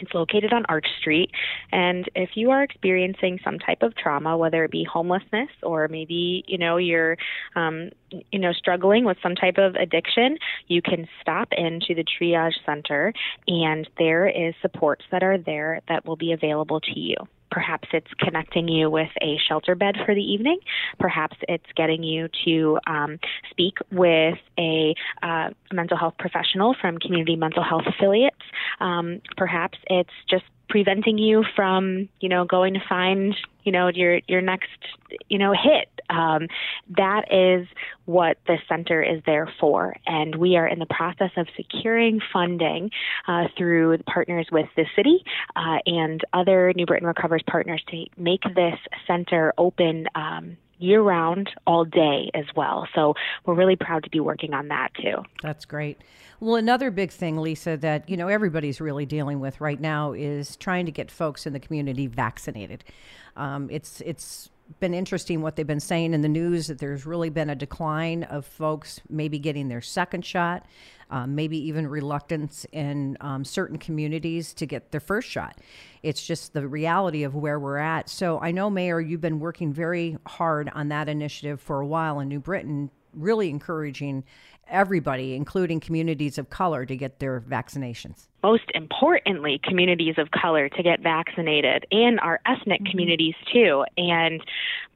It's 0.00 0.14
located 0.14 0.52
on 0.52 0.64
Arch 0.68 0.86
Street. 1.00 1.30
And 1.72 2.08
if 2.14 2.30
you 2.34 2.50
are 2.50 2.62
experiencing 2.62 3.40
some 3.44 3.58
type 3.58 3.82
of 3.82 3.94
trauma, 3.96 4.36
whether 4.36 4.64
it 4.64 4.70
be 4.70 4.84
homelessness 4.84 5.50
or 5.62 5.88
maybe, 5.88 6.44
you 6.46 6.58
know, 6.58 6.76
you're, 6.76 7.16
um, 7.56 7.90
you 8.30 8.38
know, 8.38 8.52
struggling 8.52 9.04
with 9.04 9.16
some 9.22 9.34
type 9.34 9.58
of 9.58 9.74
addiction, 9.74 10.38
you 10.68 10.82
can 10.82 11.08
stop 11.20 11.48
into 11.52 11.94
the 11.94 12.04
triage 12.04 12.54
center 12.64 13.12
and 13.48 13.88
there 13.98 14.26
is 14.26 14.54
supports 14.62 15.04
that 15.10 15.22
are 15.22 15.38
there 15.38 15.80
that 15.88 16.06
will 16.06 16.16
be 16.16 16.32
available 16.32 16.80
to 16.80 16.98
you. 16.98 17.16
Perhaps 17.54 17.86
it's 17.92 18.12
connecting 18.18 18.66
you 18.66 18.90
with 18.90 19.10
a 19.22 19.38
shelter 19.48 19.76
bed 19.76 19.94
for 20.04 20.12
the 20.12 20.20
evening. 20.20 20.58
Perhaps 20.98 21.36
it's 21.48 21.70
getting 21.76 22.02
you 22.02 22.28
to 22.44 22.80
um, 22.88 23.20
speak 23.48 23.78
with 23.92 24.38
a 24.58 24.92
uh, 25.22 25.50
mental 25.72 25.96
health 25.96 26.14
professional 26.18 26.74
from 26.80 26.98
community 26.98 27.36
mental 27.36 27.62
health 27.62 27.84
affiliates. 27.86 28.34
Um, 28.80 29.20
perhaps 29.36 29.78
it's 29.86 30.10
just 30.28 30.42
preventing 30.68 31.16
you 31.16 31.44
from, 31.54 32.08
you 32.18 32.28
know, 32.28 32.44
going 32.44 32.74
to 32.74 32.80
find, 32.88 33.36
you 33.62 33.70
know, 33.70 33.86
your 33.86 34.18
your 34.26 34.40
next, 34.40 34.80
you 35.28 35.38
know, 35.38 35.52
hit. 35.52 35.93
Um, 36.10 36.48
that 36.96 37.32
is 37.32 37.66
what 38.04 38.38
the 38.46 38.58
center 38.68 39.02
is 39.02 39.22
there 39.26 39.52
for, 39.60 39.96
and 40.06 40.34
we 40.36 40.56
are 40.56 40.66
in 40.66 40.78
the 40.78 40.86
process 40.86 41.30
of 41.36 41.46
securing 41.56 42.20
funding 42.32 42.90
uh, 43.26 43.44
through 43.56 43.98
partners 44.06 44.48
with 44.52 44.66
the 44.76 44.84
city 44.96 45.24
uh, 45.56 45.78
and 45.86 46.20
other 46.32 46.72
New 46.74 46.86
Britain 46.86 47.06
Recovers 47.06 47.42
partners 47.46 47.82
to 47.90 48.04
make 48.16 48.42
this 48.54 48.78
center 49.06 49.52
open. 49.58 50.06
Um, 50.14 50.56
year 50.78 51.00
round, 51.00 51.50
all 51.66 51.84
day 51.84 52.30
as 52.34 52.44
well. 52.56 52.86
So 52.94 53.14
we're 53.46 53.54
really 53.54 53.76
proud 53.76 54.02
to 54.04 54.10
be 54.10 54.20
working 54.20 54.54
on 54.54 54.68
that 54.68 54.88
too. 55.00 55.22
That's 55.40 55.64
great. 55.64 56.00
Well, 56.40 56.56
another 56.56 56.90
big 56.90 57.10
thing, 57.10 57.38
Lisa, 57.38 57.76
that 57.78 58.08
you 58.08 58.16
know 58.16 58.28
everybody's 58.28 58.80
really 58.80 59.06
dealing 59.06 59.40
with 59.40 59.60
right 59.60 59.80
now 59.80 60.12
is 60.12 60.56
trying 60.56 60.86
to 60.86 60.92
get 60.92 61.10
folks 61.10 61.46
in 61.46 61.52
the 61.52 61.60
community 61.60 62.06
vaccinated. 62.06 62.84
Um, 63.36 63.68
it's 63.70 64.00
it's 64.02 64.50
been 64.80 64.94
interesting 64.94 65.42
what 65.42 65.56
they've 65.56 65.66
been 65.66 65.80
saying 65.80 66.14
in 66.14 66.22
the 66.22 66.28
news 66.28 66.66
that 66.66 66.78
there's 66.78 67.06
really 67.06 67.30
been 67.30 67.50
a 67.50 67.54
decline 67.54 68.24
of 68.24 68.46
folks 68.46 69.00
maybe 69.08 69.38
getting 69.38 69.68
their 69.68 69.80
second 69.80 70.24
shot, 70.24 70.66
um, 71.10 71.34
maybe 71.34 71.58
even 71.58 71.86
reluctance 71.86 72.64
in 72.72 73.16
um, 73.20 73.44
certain 73.44 73.78
communities 73.78 74.54
to 74.54 74.66
get 74.66 74.90
their 74.90 75.00
first 75.00 75.28
shot. 75.28 75.60
It's 76.02 76.24
just 76.24 76.54
the 76.54 76.66
reality 76.66 77.24
of 77.24 77.34
where 77.34 77.58
we're 77.58 77.78
at. 77.78 78.08
So 78.08 78.40
I 78.40 78.50
know, 78.50 78.70
Mayor, 78.70 79.00
you've 79.00 79.20
been 79.20 79.40
working 79.40 79.72
very 79.72 80.16
hard 80.26 80.70
on 80.74 80.88
that 80.88 81.08
initiative 81.08 81.60
for 81.60 81.80
a 81.80 81.86
while 81.86 82.20
in 82.20 82.28
New 82.28 82.40
Britain, 82.40 82.90
really 83.12 83.50
encouraging 83.50 84.24
everybody, 84.66 85.34
including 85.34 85.78
communities 85.78 86.38
of 86.38 86.48
color, 86.48 86.86
to 86.86 86.96
get 86.96 87.18
their 87.18 87.40
vaccinations 87.40 88.28
most 88.44 88.64
importantly, 88.74 89.58
communities 89.64 90.16
of 90.18 90.30
color 90.30 90.68
to 90.68 90.82
get 90.82 91.00
vaccinated 91.00 91.86
and 91.90 92.20
our 92.20 92.40
ethnic 92.44 92.82
mm-hmm. 92.82 92.90
communities 92.90 93.34
too. 93.50 93.86
And 93.96 94.42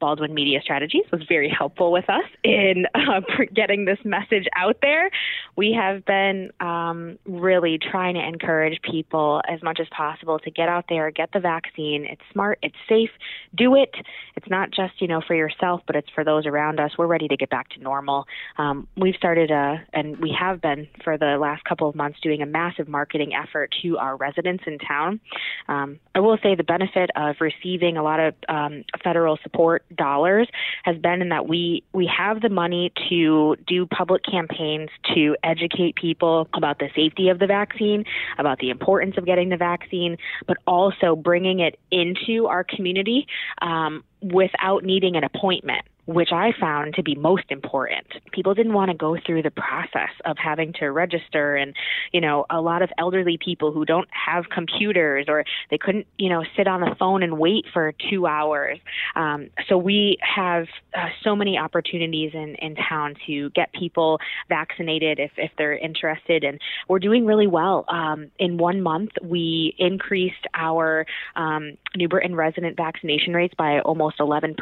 Baldwin 0.00 0.34
Media 0.34 0.60
Strategies 0.62 1.04
was 1.10 1.22
very 1.26 1.48
helpful 1.48 1.90
with 1.90 2.10
us 2.10 2.24
in 2.44 2.84
uh, 2.94 3.22
getting 3.54 3.86
this 3.86 3.98
message 4.04 4.46
out 4.54 4.76
there. 4.82 5.10
We 5.56 5.72
have 5.72 6.04
been 6.04 6.50
um, 6.60 7.18
really 7.24 7.78
trying 7.78 8.16
to 8.16 8.20
encourage 8.20 8.82
people 8.82 9.40
as 9.48 9.62
much 9.62 9.78
as 9.80 9.86
possible 9.96 10.38
to 10.40 10.50
get 10.50 10.68
out 10.68 10.84
there, 10.90 11.10
get 11.10 11.30
the 11.32 11.40
vaccine. 11.40 12.04
It's 12.04 12.20
smart, 12.30 12.58
it's 12.62 12.76
safe, 12.86 13.10
do 13.56 13.74
it. 13.76 13.94
It's 14.36 14.48
not 14.50 14.72
just 14.72 15.00
you 15.00 15.08
know 15.08 15.22
for 15.26 15.34
yourself, 15.34 15.80
but 15.86 15.96
it's 15.96 16.10
for 16.14 16.22
those 16.22 16.44
around 16.44 16.80
us. 16.80 16.92
We're 16.98 17.06
ready 17.06 17.28
to 17.28 17.36
get 17.38 17.48
back 17.48 17.70
to 17.70 17.80
normal. 17.80 18.26
Um, 18.58 18.86
we've 18.94 19.16
started 19.16 19.50
a, 19.50 19.82
and 19.94 20.18
we 20.18 20.36
have 20.38 20.60
been 20.60 20.86
for 21.02 21.16
the 21.16 21.38
last 21.40 21.64
couple 21.64 21.88
of 21.88 21.94
months 21.94 22.20
doing 22.20 22.42
a 22.42 22.46
massive 22.46 22.88
marketing 22.88 23.32
effort 23.38 23.74
to 23.82 23.98
our 23.98 24.16
residents 24.16 24.64
in 24.66 24.78
town. 24.78 25.20
Um, 25.68 26.00
I 26.14 26.20
will 26.20 26.38
say 26.42 26.54
the 26.54 26.64
benefit 26.64 27.10
of 27.16 27.36
receiving 27.40 27.96
a 27.96 28.02
lot 28.02 28.20
of 28.20 28.34
um, 28.48 28.84
federal 29.02 29.38
support 29.42 29.84
dollars 29.94 30.48
has 30.84 30.96
been 30.96 31.22
in 31.22 31.28
that 31.30 31.48
we 31.48 31.84
we 31.92 32.10
have 32.14 32.40
the 32.40 32.48
money 32.48 32.92
to 33.08 33.56
do 33.66 33.86
public 33.86 34.22
campaigns 34.24 34.90
to 35.14 35.36
educate 35.42 35.94
people 35.96 36.48
about 36.54 36.78
the 36.78 36.88
safety 36.94 37.28
of 37.28 37.38
the 37.38 37.46
vaccine, 37.46 38.04
about 38.38 38.58
the 38.58 38.70
importance 38.70 39.14
of 39.16 39.24
getting 39.24 39.48
the 39.48 39.56
vaccine, 39.56 40.16
but 40.46 40.56
also 40.66 41.14
bringing 41.14 41.60
it 41.60 41.78
into 41.90 42.46
our 42.46 42.64
community 42.64 43.26
um, 43.62 44.04
without 44.20 44.84
needing 44.84 45.16
an 45.16 45.24
appointment 45.24 45.84
which 46.08 46.30
I 46.32 46.52
found 46.58 46.94
to 46.94 47.02
be 47.02 47.14
most 47.14 47.44
important. 47.50 48.06
People 48.32 48.54
didn't 48.54 48.72
want 48.72 48.90
to 48.90 48.96
go 48.96 49.18
through 49.26 49.42
the 49.42 49.50
process 49.50 50.08
of 50.24 50.38
having 50.38 50.72
to 50.80 50.86
register 50.86 51.54
and, 51.54 51.76
you 52.12 52.22
know, 52.22 52.46
a 52.48 52.62
lot 52.62 52.80
of 52.80 52.88
elderly 52.96 53.36
people 53.36 53.72
who 53.72 53.84
don't 53.84 54.08
have 54.10 54.44
computers 54.48 55.26
or 55.28 55.44
they 55.70 55.76
couldn't, 55.76 56.06
you 56.16 56.30
know, 56.30 56.42
sit 56.56 56.66
on 56.66 56.80
the 56.80 56.96
phone 56.98 57.22
and 57.22 57.38
wait 57.38 57.66
for 57.74 57.92
two 58.10 58.26
hours. 58.26 58.78
Um, 59.16 59.50
so 59.68 59.76
we 59.76 60.16
have 60.22 60.66
uh, 60.94 61.08
so 61.22 61.36
many 61.36 61.58
opportunities 61.58 62.30
in, 62.32 62.54
in 62.54 62.74
town 62.74 63.14
to 63.26 63.50
get 63.50 63.70
people 63.74 64.18
vaccinated 64.48 65.18
if, 65.18 65.32
if 65.36 65.50
they're 65.58 65.76
interested. 65.76 66.42
And 66.42 66.58
we're 66.88 67.00
doing 67.00 67.26
really 67.26 67.46
well. 67.46 67.84
Um, 67.86 68.30
in 68.38 68.56
one 68.56 68.80
month, 68.80 69.10
we 69.22 69.74
increased 69.76 70.46
our 70.54 71.04
um, 71.36 71.76
New 71.94 72.08
Britain 72.08 72.34
resident 72.34 72.78
vaccination 72.78 73.34
rates 73.34 73.52
by 73.58 73.80
almost 73.80 74.20
11%. 74.20 74.56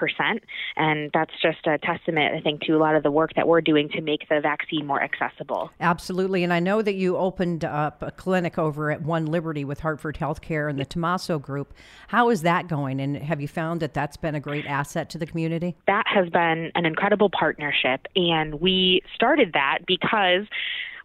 And 0.75 1.11
that's 1.15 1.36
just 1.41 1.67
a 1.67 1.79
testament, 1.79 2.35
I 2.35 2.41
think, 2.41 2.63
to 2.63 2.73
a 2.73 2.79
lot 2.79 2.95
of 2.95 3.03
the 3.03 3.11
work 3.11 3.35
that 3.37 3.47
we're 3.47 3.61
doing 3.61 3.89
to 3.91 4.01
make 4.01 4.29
the 4.29 4.41
vaccine 4.41 4.87
more 4.87 5.03
accessible. 5.03 5.71
Absolutely. 5.81 6.45
And 6.45 6.53
I 6.53 6.61
know 6.61 6.83
that 6.83 6.95
you 6.95 7.17
opened 7.17 7.65
up 7.65 8.03
a 8.03 8.11
clinic 8.11 8.59
over 8.59 8.91
at 8.91 9.03
One 9.03 9.27
Liberty 9.27 9.65
with 9.65 9.81
Hartford 9.81 10.17
Healthcare 10.17 10.69
and 10.69 10.79
the 10.79 10.87
Tomasso 10.87 11.41
Group. 11.41 11.75
How 12.09 12.31
is 12.31 12.43
that 12.43 12.69
going? 12.69 13.01
And 13.01 13.17
have 13.17 13.41
you 13.41 13.49
found 13.49 13.81
that 13.81 13.95
that's 13.95 14.17
been 14.17 14.35
a 14.35 14.41
great 14.41 14.67
asset 14.67 15.11
to 15.11 15.19
the 15.19 15.27
community? 15.27 15.77
That 15.87 16.05
has 16.07 16.29
been 16.29 16.71
an 16.75 16.87
incredible 16.87 17.31
partnership. 17.31 18.07
And 18.15 18.61
we 18.61 19.03
started 19.15 19.53
that 19.55 19.81
because 19.87 20.47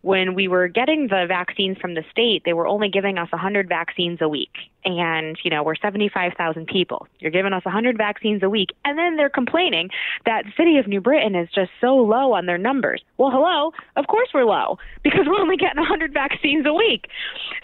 when 0.01 0.33
we 0.33 0.47
were 0.47 0.67
getting 0.67 1.07
the 1.07 1.25
vaccines 1.27 1.77
from 1.77 1.93
the 1.93 2.03
state, 2.11 2.43
they 2.45 2.53
were 2.53 2.67
only 2.67 2.89
giving 2.89 3.17
us 3.17 3.31
100 3.31 3.69
vaccines 3.69 4.19
a 4.21 4.27
week 4.27 4.53
and 4.85 5.37
you 5.43 5.49
know 5.49 5.63
we're 5.63 5.75
75,000 5.75 6.67
people. 6.67 7.07
You're 7.19 7.31
giving 7.31 7.53
us 7.53 7.65
100 7.65 7.97
vaccines 7.97 8.43
a 8.43 8.49
week, 8.49 8.69
and 8.85 8.97
then 8.97 9.17
they're 9.17 9.29
complaining 9.29 9.89
that 10.25 10.45
the 10.45 10.51
city 10.57 10.77
of 10.77 10.87
New 10.87 11.01
Britain 11.01 11.35
is 11.35 11.49
just 11.53 11.71
so 11.79 11.95
low 11.95 12.33
on 12.33 12.45
their 12.45 12.57
numbers. 12.57 13.01
Well, 13.17 13.31
hello, 13.31 13.71
of 13.95 14.07
course 14.07 14.29
we're 14.33 14.45
low 14.45 14.77
because 15.03 15.25
we're 15.27 15.39
only 15.39 15.57
getting 15.57 15.79
100 15.79 16.13
vaccines 16.13 16.65
a 16.65 16.73
week. 16.73 17.07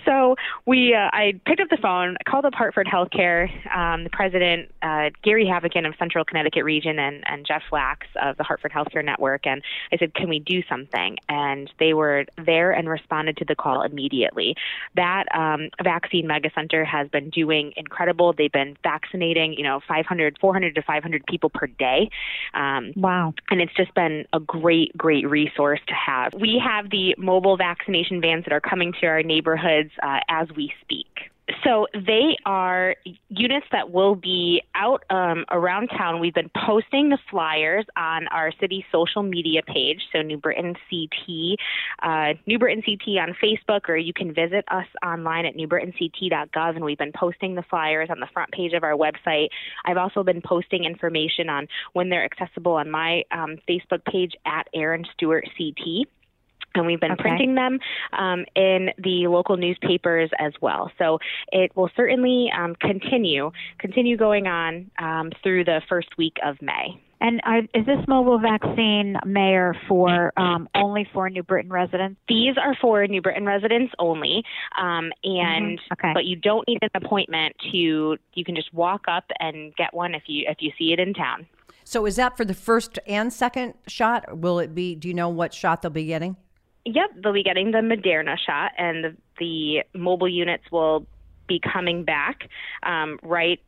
So 0.05 0.35
we, 0.65 0.93
uh, 0.93 1.09
I 1.11 1.39
picked 1.45 1.61
up 1.61 1.69
the 1.69 1.77
phone, 1.77 2.17
called 2.27 2.45
up 2.45 2.53
Hartford 2.53 2.87
Healthcare, 2.87 3.49
um, 3.75 4.03
the 4.03 4.09
president 4.09 4.71
uh, 4.81 5.09
Gary 5.23 5.45
Havican 5.45 5.87
of 5.87 5.93
Central 5.99 6.23
Connecticut 6.23 6.63
Region, 6.63 6.99
and, 6.99 7.23
and 7.27 7.45
Jeff 7.45 7.63
Flaks 7.71 8.07
of 8.21 8.37
the 8.37 8.43
Hartford 8.43 8.71
Healthcare 8.71 9.03
Network, 9.03 9.45
and 9.45 9.61
I 9.91 9.97
said, 9.97 10.13
can 10.13 10.29
we 10.29 10.39
do 10.39 10.61
something? 10.69 11.17
And 11.29 11.69
they 11.79 11.93
were 11.93 12.25
there 12.45 12.71
and 12.71 12.89
responded 12.89 13.37
to 13.37 13.45
the 13.45 13.55
call 13.55 13.81
immediately. 13.81 14.55
That 14.95 15.25
um, 15.33 15.69
vaccine 15.83 16.27
mega 16.27 16.49
center 16.53 16.85
has 16.85 17.06
has 17.07 17.21
been 17.21 17.29
doing 17.29 17.73
incredible. 17.75 18.33
They've 18.33 18.51
been 18.51 18.77
vaccinating, 18.83 19.53
you 19.53 19.63
know, 19.63 19.79
500, 19.87 20.37
400 20.39 20.75
to 20.75 20.81
500 20.81 21.25
people 21.25 21.49
per 21.49 21.67
day. 21.67 22.09
Um, 22.53 22.93
wow. 22.95 23.33
And 23.49 23.61
it's 23.61 23.73
just 23.75 23.93
been 23.93 24.25
a 24.33 24.39
great, 24.39 24.95
great 24.97 25.27
resource 25.29 25.79
to 25.87 25.93
have. 25.93 26.33
We 26.33 26.61
have 26.63 26.89
the 26.89 27.15
mobile 27.17 27.57
vaccination 27.57 28.21
vans 28.21 28.43
that 28.45 28.53
are 28.53 28.61
coming 28.61 28.93
to 29.01 29.07
our 29.07 29.23
neighborhoods 29.23 29.91
uh, 30.03 30.19
as 30.29 30.47
we 30.55 30.73
speak. 30.81 31.31
So 31.63 31.87
they 31.93 32.35
are 32.45 32.95
units 33.29 33.67
that 33.71 33.91
will 33.91 34.15
be 34.15 34.61
out 34.75 35.03
um, 35.09 35.45
around 35.49 35.87
town. 35.87 36.19
We've 36.19 36.33
been 36.33 36.51
posting 36.65 37.09
the 37.09 37.17
flyers 37.31 37.85
on 37.95 38.27
our 38.27 38.51
city 38.59 38.85
social 38.91 39.23
media 39.23 39.61
page, 39.63 40.01
so 40.11 40.21
New 40.21 40.37
Britain 40.37 40.75
CT, 40.89 41.57
uh, 42.03 42.33
New 42.45 42.59
Britain 42.59 42.83
CT 42.85 43.17
on 43.17 43.35
Facebook, 43.41 43.87
or 43.87 43.95
you 43.95 44.13
can 44.13 44.33
visit 44.33 44.65
us 44.69 44.87
online 45.05 45.45
at 45.45 45.55
newbritainct.gov, 45.55 46.75
and 46.75 46.83
we've 46.83 46.97
been 46.97 47.13
posting 47.13 47.55
the 47.55 47.63
flyers 47.69 48.09
on 48.09 48.19
the 48.19 48.27
front 48.33 48.51
page 48.51 48.73
of 48.73 48.83
our 48.83 48.93
website. 48.93 49.47
I've 49.85 49.97
also 49.97 50.23
been 50.23 50.41
posting 50.41 50.83
information 50.83 51.49
on 51.49 51.67
when 51.93 52.09
they're 52.09 52.25
accessible 52.25 52.73
on 52.73 52.91
my 52.91 53.23
um, 53.31 53.57
Facebook 53.69 54.03
page 54.03 54.33
at 54.45 54.67
Erin 54.73 55.05
Stewart 55.13 55.47
CT 55.57 56.07
and 56.77 56.87
we've 56.87 56.99
been 56.99 57.11
okay. 57.11 57.21
printing 57.21 57.55
them 57.55 57.79
um, 58.13 58.45
in 58.55 58.89
the 58.97 59.27
local 59.27 59.57
newspapers 59.57 60.29
as 60.39 60.53
well. 60.61 60.91
So 60.97 61.19
it 61.51 61.75
will 61.75 61.89
certainly 61.95 62.49
um, 62.57 62.75
continue 62.75 63.51
continue 63.79 64.17
going 64.17 64.47
on 64.47 64.89
um, 64.99 65.31
through 65.43 65.65
the 65.65 65.81
first 65.89 66.17
week 66.17 66.37
of 66.45 66.61
May. 66.61 67.01
And 67.19 67.41
are, 67.45 67.59
is 67.73 67.85
this 67.85 67.97
mobile 68.07 68.39
vaccine, 68.39 69.17
Mayor, 69.25 69.75
for 69.87 70.31
um, 70.37 70.69
only 70.75 71.07
for 71.13 71.29
New 71.29 71.41
Britain 71.41 71.71
residents? 71.71 72.19
These 72.27 72.57
are 72.57 72.75
for 72.79 73.05
New 73.07 73.21
Britain 73.21 73.45
residents 73.45 73.91
only, 73.97 74.43
um, 74.79 75.11
and 75.23 75.79
mm-hmm. 75.79 75.93
okay. 75.93 76.11
but 76.13 76.25
you 76.25 76.35
don't 76.35 76.67
need 76.67 76.77
an 76.81 76.89
appointment 76.93 77.55
to. 77.71 78.17
You 78.33 78.45
can 78.45 78.55
just 78.55 78.71
walk 78.73 79.05
up 79.07 79.25
and 79.39 79.75
get 79.75 79.93
one 79.93 80.13
if 80.13 80.23
you 80.27 80.45
if 80.47 80.57
you 80.59 80.71
see 80.77 80.93
it 80.93 80.99
in 80.99 81.13
town. 81.13 81.47
So 81.83 82.05
is 82.05 82.17
that 82.17 82.37
for 82.37 82.45
the 82.45 82.53
first 82.53 82.99
and 83.07 83.33
second 83.33 83.73
shot? 83.87 84.37
Will 84.37 84.59
it 84.59 84.75
be? 84.75 84.93
Do 84.93 85.07
you 85.07 85.13
know 85.13 85.29
what 85.29 85.53
shot 85.53 85.81
they'll 85.81 85.89
be 85.89 86.05
getting? 86.05 86.35
Yep, 86.93 87.21
they'll 87.21 87.33
be 87.33 87.43
getting 87.43 87.71
the 87.71 87.79
Moderna 87.79 88.37
shot, 88.37 88.71
and 88.77 89.03
the, 89.03 89.15
the 89.39 89.97
mobile 89.97 90.29
units 90.29 90.63
will 90.71 91.05
be 91.47 91.59
coming 91.59 92.03
back 92.03 92.49
um, 92.83 93.19
right, 93.23 93.59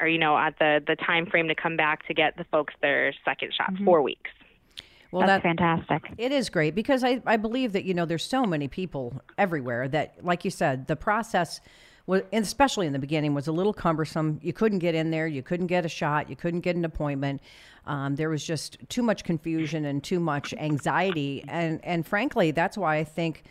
or 0.00 0.08
you 0.08 0.18
know, 0.18 0.36
at 0.36 0.58
the 0.58 0.82
the 0.86 0.96
time 0.96 1.26
frame 1.26 1.48
to 1.48 1.54
come 1.54 1.76
back 1.76 2.06
to 2.06 2.14
get 2.14 2.36
the 2.36 2.44
folks 2.44 2.74
their 2.82 3.14
second 3.24 3.52
shot, 3.54 3.72
mm-hmm. 3.72 3.84
four 3.84 4.02
weeks. 4.02 4.30
Well, 5.12 5.26
that's 5.26 5.42
that, 5.42 5.56
fantastic. 5.56 6.12
It 6.18 6.32
is 6.32 6.50
great 6.50 6.74
because 6.74 7.04
I, 7.04 7.22
I 7.24 7.36
believe 7.36 7.72
that 7.72 7.84
you 7.84 7.94
know 7.94 8.04
there's 8.04 8.24
so 8.24 8.44
many 8.44 8.68
people 8.68 9.22
everywhere 9.38 9.88
that, 9.88 10.24
like 10.24 10.44
you 10.44 10.50
said, 10.50 10.88
the 10.88 10.96
process 10.96 11.60
was, 12.06 12.22
especially 12.32 12.86
in 12.86 12.92
the 12.92 12.98
beginning, 12.98 13.34
was 13.34 13.48
a 13.48 13.52
little 13.52 13.72
cumbersome. 13.72 14.38
You 14.42 14.52
couldn't 14.52 14.78
get 14.78 14.94
in 14.94 15.10
there, 15.10 15.26
you 15.26 15.42
couldn't 15.42 15.66
get 15.66 15.84
a 15.84 15.88
shot, 15.88 16.30
you 16.30 16.36
couldn't 16.36 16.60
get 16.60 16.76
an 16.76 16.84
appointment. 16.84 17.40
Um, 17.86 18.16
there 18.16 18.28
was 18.28 18.44
just 18.44 18.78
too 18.88 19.02
much 19.02 19.24
confusion 19.24 19.84
and 19.84 20.02
too 20.02 20.20
much 20.20 20.54
anxiety, 20.54 21.44
and 21.48 21.80
and 21.84 22.06
frankly, 22.06 22.50
that's 22.50 22.76
why 22.76 22.96
I 22.96 23.04
think. 23.04 23.44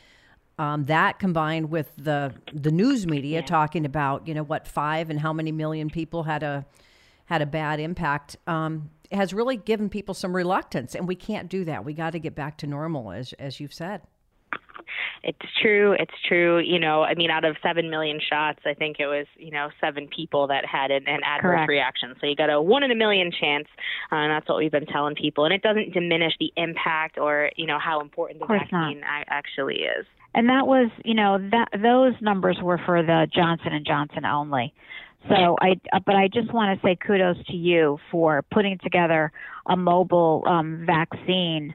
Um, 0.58 0.86
that 0.86 1.20
combined 1.20 1.70
with 1.70 1.92
the 1.98 2.34
the 2.54 2.72
news 2.72 3.06
media 3.06 3.40
yeah. 3.42 3.46
talking 3.46 3.86
about 3.86 4.26
you 4.26 4.34
know 4.34 4.44
what 4.44 4.70
five 4.70 5.10
and 5.10 5.20
how 5.20 5.34
many 5.34 5.52
million 5.52 5.90
people 5.90 6.24
had 6.24 6.44
a 6.44 6.66
had 7.26 7.42
a 7.42 7.46
bad 7.46 7.82
impact 7.82 8.38
um, 8.48 8.90
has 9.12 9.34
really 9.34 9.58
given 9.58 9.90
people 9.90 10.14
some 10.14 10.34
reluctance, 10.34 10.96
and 10.96 11.10
we 11.10 11.16
can't 11.16 11.50
do 11.50 11.66
that. 11.66 11.84
We 11.84 11.94
got 11.94 12.12
to 12.12 12.20
get 12.20 12.36
back 12.36 12.58
to 12.60 12.68
normal, 12.68 13.12
as 13.12 13.34
as 13.34 13.60
you've 13.60 13.74
said. 13.74 14.02
It's 15.24 15.40
true. 15.62 15.94
It's 15.94 16.14
true. 16.28 16.60
You 16.60 16.80
know, 16.80 17.04
I 17.04 17.16
mean, 17.16 17.30
out 17.30 17.46
of 17.46 17.56
seven 17.62 17.90
million 17.90 18.20
shots, 18.20 18.60
I 18.66 18.74
think 18.74 18.98
it 19.00 19.08
was 19.08 19.26
you 19.38 19.52
know 19.52 19.70
seven 19.82 20.08
people 20.08 20.48
that 20.48 20.66
had 20.66 20.92
an, 20.92 21.08
an 21.08 21.22
adverse 21.24 21.42
Correct. 21.42 21.70
reaction. 21.70 22.16
So 22.20 22.28
you 22.28 22.36
got 22.36 22.50
a 22.50 22.62
one 22.62 22.84
in 22.84 22.92
a 22.92 22.96
million 22.96 23.32
chance, 23.32 23.68
uh, 24.12 24.16
and 24.16 24.32
that's 24.32 24.48
what 24.48 24.58
we've 24.58 24.72
been 24.72 24.86
telling 24.86 25.16
people. 25.16 25.46
And 25.46 25.54
it 25.54 25.62
doesn't 25.62 25.94
diminish 25.94 26.34
the 26.40 26.52
impact 26.58 27.18
or 27.18 27.52
you 27.56 27.68
know 27.68 27.80
how 27.80 28.00
important 28.02 28.40
the 28.40 28.48
vaccine 28.48 29.02
not. 29.02 29.26
actually 29.28 29.76
is. 29.76 30.06
And 30.36 30.50
that 30.50 30.68
was, 30.68 30.92
you 31.06 31.14
know, 31.14 31.38
that 31.52 31.70
those 31.82 32.14
numbers 32.22 32.58
were 32.62 32.78
for 32.86 33.02
the 33.02 33.26
Johnson 33.34 33.72
and 33.72 33.86
Johnson 33.86 34.26
only. 34.26 34.74
So 35.30 35.56
I, 35.60 35.80
uh, 35.92 36.00
but 36.06 36.16
I 36.16 36.28
just 36.28 36.54
want 36.54 36.80
to 36.80 36.86
say 36.86 36.96
kudos 36.96 37.38
to 37.48 37.56
you 37.56 37.98
for 38.12 38.44
putting 38.52 38.78
together 38.80 39.32
a 39.66 39.76
mobile 39.76 40.44
um, 40.46 40.84
vaccine 40.86 41.74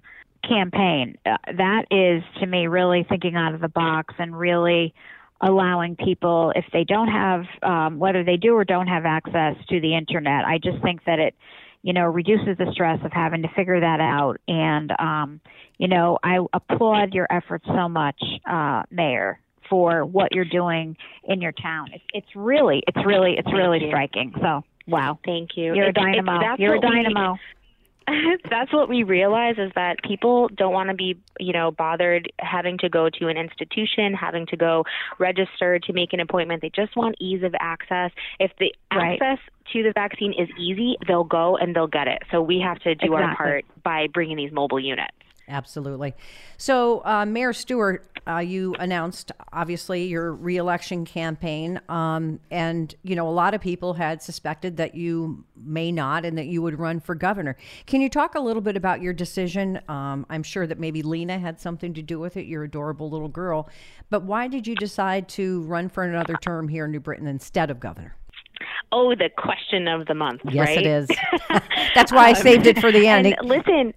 campaign. 0.49 1.17
Uh, 1.25 1.37
that 1.57 1.87
is, 1.91 2.23
to 2.41 2.47
me, 2.47 2.67
really 2.67 3.05
thinking 3.09 3.37
out 3.37 3.55
of 3.55 3.61
the 3.61 3.69
box 3.69 4.15
and 4.19 4.39
really 4.39 4.95
allowing 5.41 5.97
people, 5.97 6.53
if 6.55 6.65
they 6.73 6.85
don't 6.85 7.09
have, 7.09 7.45
um, 7.63 7.99
whether 7.99 8.23
they 8.23 8.37
do 8.37 8.55
or 8.55 8.65
don't 8.65 8.89
have 8.89 9.07
access 9.07 9.57
to 9.69 9.81
the 9.81 9.97
internet, 9.97 10.45
I 10.45 10.59
just 10.63 10.83
think 10.83 11.05
that 11.07 11.19
it, 11.19 11.35
you 11.83 11.95
know, 11.95 12.05
reduces 12.05 12.59
the 12.59 12.71
stress 12.73 12.99
of 13.05 13.13
having 13.13 13.43
to 13.43 13.49
figure 13.57 13.81
that 13.81 14.01
out. 14.01 14.37
And, 14.47 14.93
um, 14.99 15.41
you 15.79 15.89
know, 15.89 16.19
I 16.23 16.39
applaud 16.53 17.15
your 17.15 17.27
efforts 17.31 17.65
so 17.67 17.89
much, 17.89 18.23
uh, 18.47 18.83
Mayor, 18.91 19.41
for 19.71 20.05
what 20.05 20.33
you're 20.33 20.45
doing 20.45 20.97
in 21.25 21.41
your 21.41 21.53
town. 21.53 21.89
It's, 21.95 22.05
it's 22.13 22.37
really, 22.37 22.83
it's 22.87 23.07
really, 23.07 23.37
it's 23.39 23.51
really 23.51 23.87
striking. 23.89 24.35
So, 24.43 24.63
wow. 24.87 25.19
Thank 25.25 25.57
you. 25.57 25.75
You're 25.75 25.89
a 25.89 25.93
dynamo. 25.93 26.57
You're 26.59 26.75
a 26.75 26.81
dynamo. 26.81 27.39
that's 28.51 28.73
what 28.73 28.89
we 28.89 29.03
realize 29.03 29.57
is 29.59 29.71
that 29.75 30.03
people 30.03 30.49
don't 30.49 30.73
want 30.73 30.89
to 30.89 30.95
be, 30.95 31.19
you 31.39 31.53
know, 31.53 31.71
bothered 31.71 32.33
having 32.39 32.79
to 32.79 32.89
go 32.89 33.09
to 33.11 33.29
an 33.29 33.37
institution, 33.37 34.15
having 34.15 34.47
to 34.47 34.57
go 34.57 34.85
register 35.19 35.79
to 35.79 35.93
make 35.93 36.13
an 36.13 36.21
appointment. 36.21 36.63
They 36.63 36.71
just 36.71 36.97
want 36.97 37.17
ease 37.21 37.43
of 37.43 37.55
access. 37.61 38.11
If 38.39 38.53
the 38.59 38.75
right. 38.95 39.21
access 39.21 39.39
to 39.73 39.83
the 39.83 39.93
vaccine 39.93 40.33
is 40.33 40.49
easy, 40.59 40.97
they'll 41.07 41.25
go 41.25 41.57
and 41.57 41.75
they'll 41.75 41.87
get 41.87 42.09
it. 42.09 42.23
So 42.31 42.43
we 42.43 42.61
have 42.61 42.79
to 42.81 42.95
do 42.95 43.15
exactly. 43.15 43.23
our 43.23 43.37
part 43.37 43.65
by 43.83 44.07
bringing 44.13 44.37
these 44.37 44.53
mobile 44.53 44.81
units. 44.81 45.15
Absolutely. 45.51 46.15
So, 46.57 47.05
uh, 47.05 47.27
Mayor 47.27 47.53
Stewart, 47.53 48.07
uh, 48.27 48.39
you 48.39 48.75
announced 48.79 49.33
obviously 49.53 50.05
your 50.05 50.33
reelection 50.33 51.05
campaign, 51.05 51.81
um, 51.89 52.39
and 52.51 52.95
you 53.03 53.17
know 53.17 53.29
a 53.29 53.31
lot 53.31 53.53
of 53.53 53.61
people 53.61 53.95
had 53.95 54.23
suspected 54.23 54.77
that 54.77 54.95
you 54.95 55.45
may 55.57 55.91
not 55.91 56.25
and 56.25 56.39
that 56.39 56.47
you 56.47 56.63
would 56.63 56.79
run 56.79 57.01
for 57.01 57.15
governor. 57.15 57.57
Can 57.87 58.01
you 58.01 58.09
talk 58.09 58.37
a 58.37 58.41
little 58.41 58.63
bit 58.63 58.77
about 58.77 59.03
your 59.03 59.13
decision? 59.13 59.81
Um, 59.89 60.25
I'm 60.31 60.45
sure 60.45 60.67
that 60.67 60.79
maybe 60.79 61.03
Lena 61.03 61.39
had 61.39 61.61
something 61.61 61.93
to 61.95 62.03
do 62.03 62.21
with 62.21 62.37
it. 62.37 62.47
Your 62.47 62.63
adorable 62.63 63.11
little 63.11 63.29
girl, 63.29 63.69
but 64.09 64.23
why 64.23 64.47
did 64.47 64.69
you 64.69 64.77
decide 64.77 65.29
to 65.31 65.63
run 65.63 65.89
for 65.89 66.05
another 66.05 66.35
term 66.35 66.69
here 66.69 66.85
in 66.85 66.93
New 66.93 67.01
Britain 67.01 67.27
instead 67.27 67.71
of 67.71 67.81
governor? 67.81 68.15
Oh, 68.93 69.15
the 69.15 69.31
question 69.37 69.89
of 69.89 70.07
the 70.07 70.15
month. 70.15 70.41
Yes, 70.51 70.69
right? 70.69 70.79
it 70.79 70.87
is. 70.87 71.09
That's 71.95 72.13
why 72.13 72.29
I 72.29 72.33
saved 72.33 72.67
it 72.67 72.79
for 72.81 72.91
the 72.91 73.07
end. 73.07 73.27
And 73.27 73.37
listen, 73.49 73.95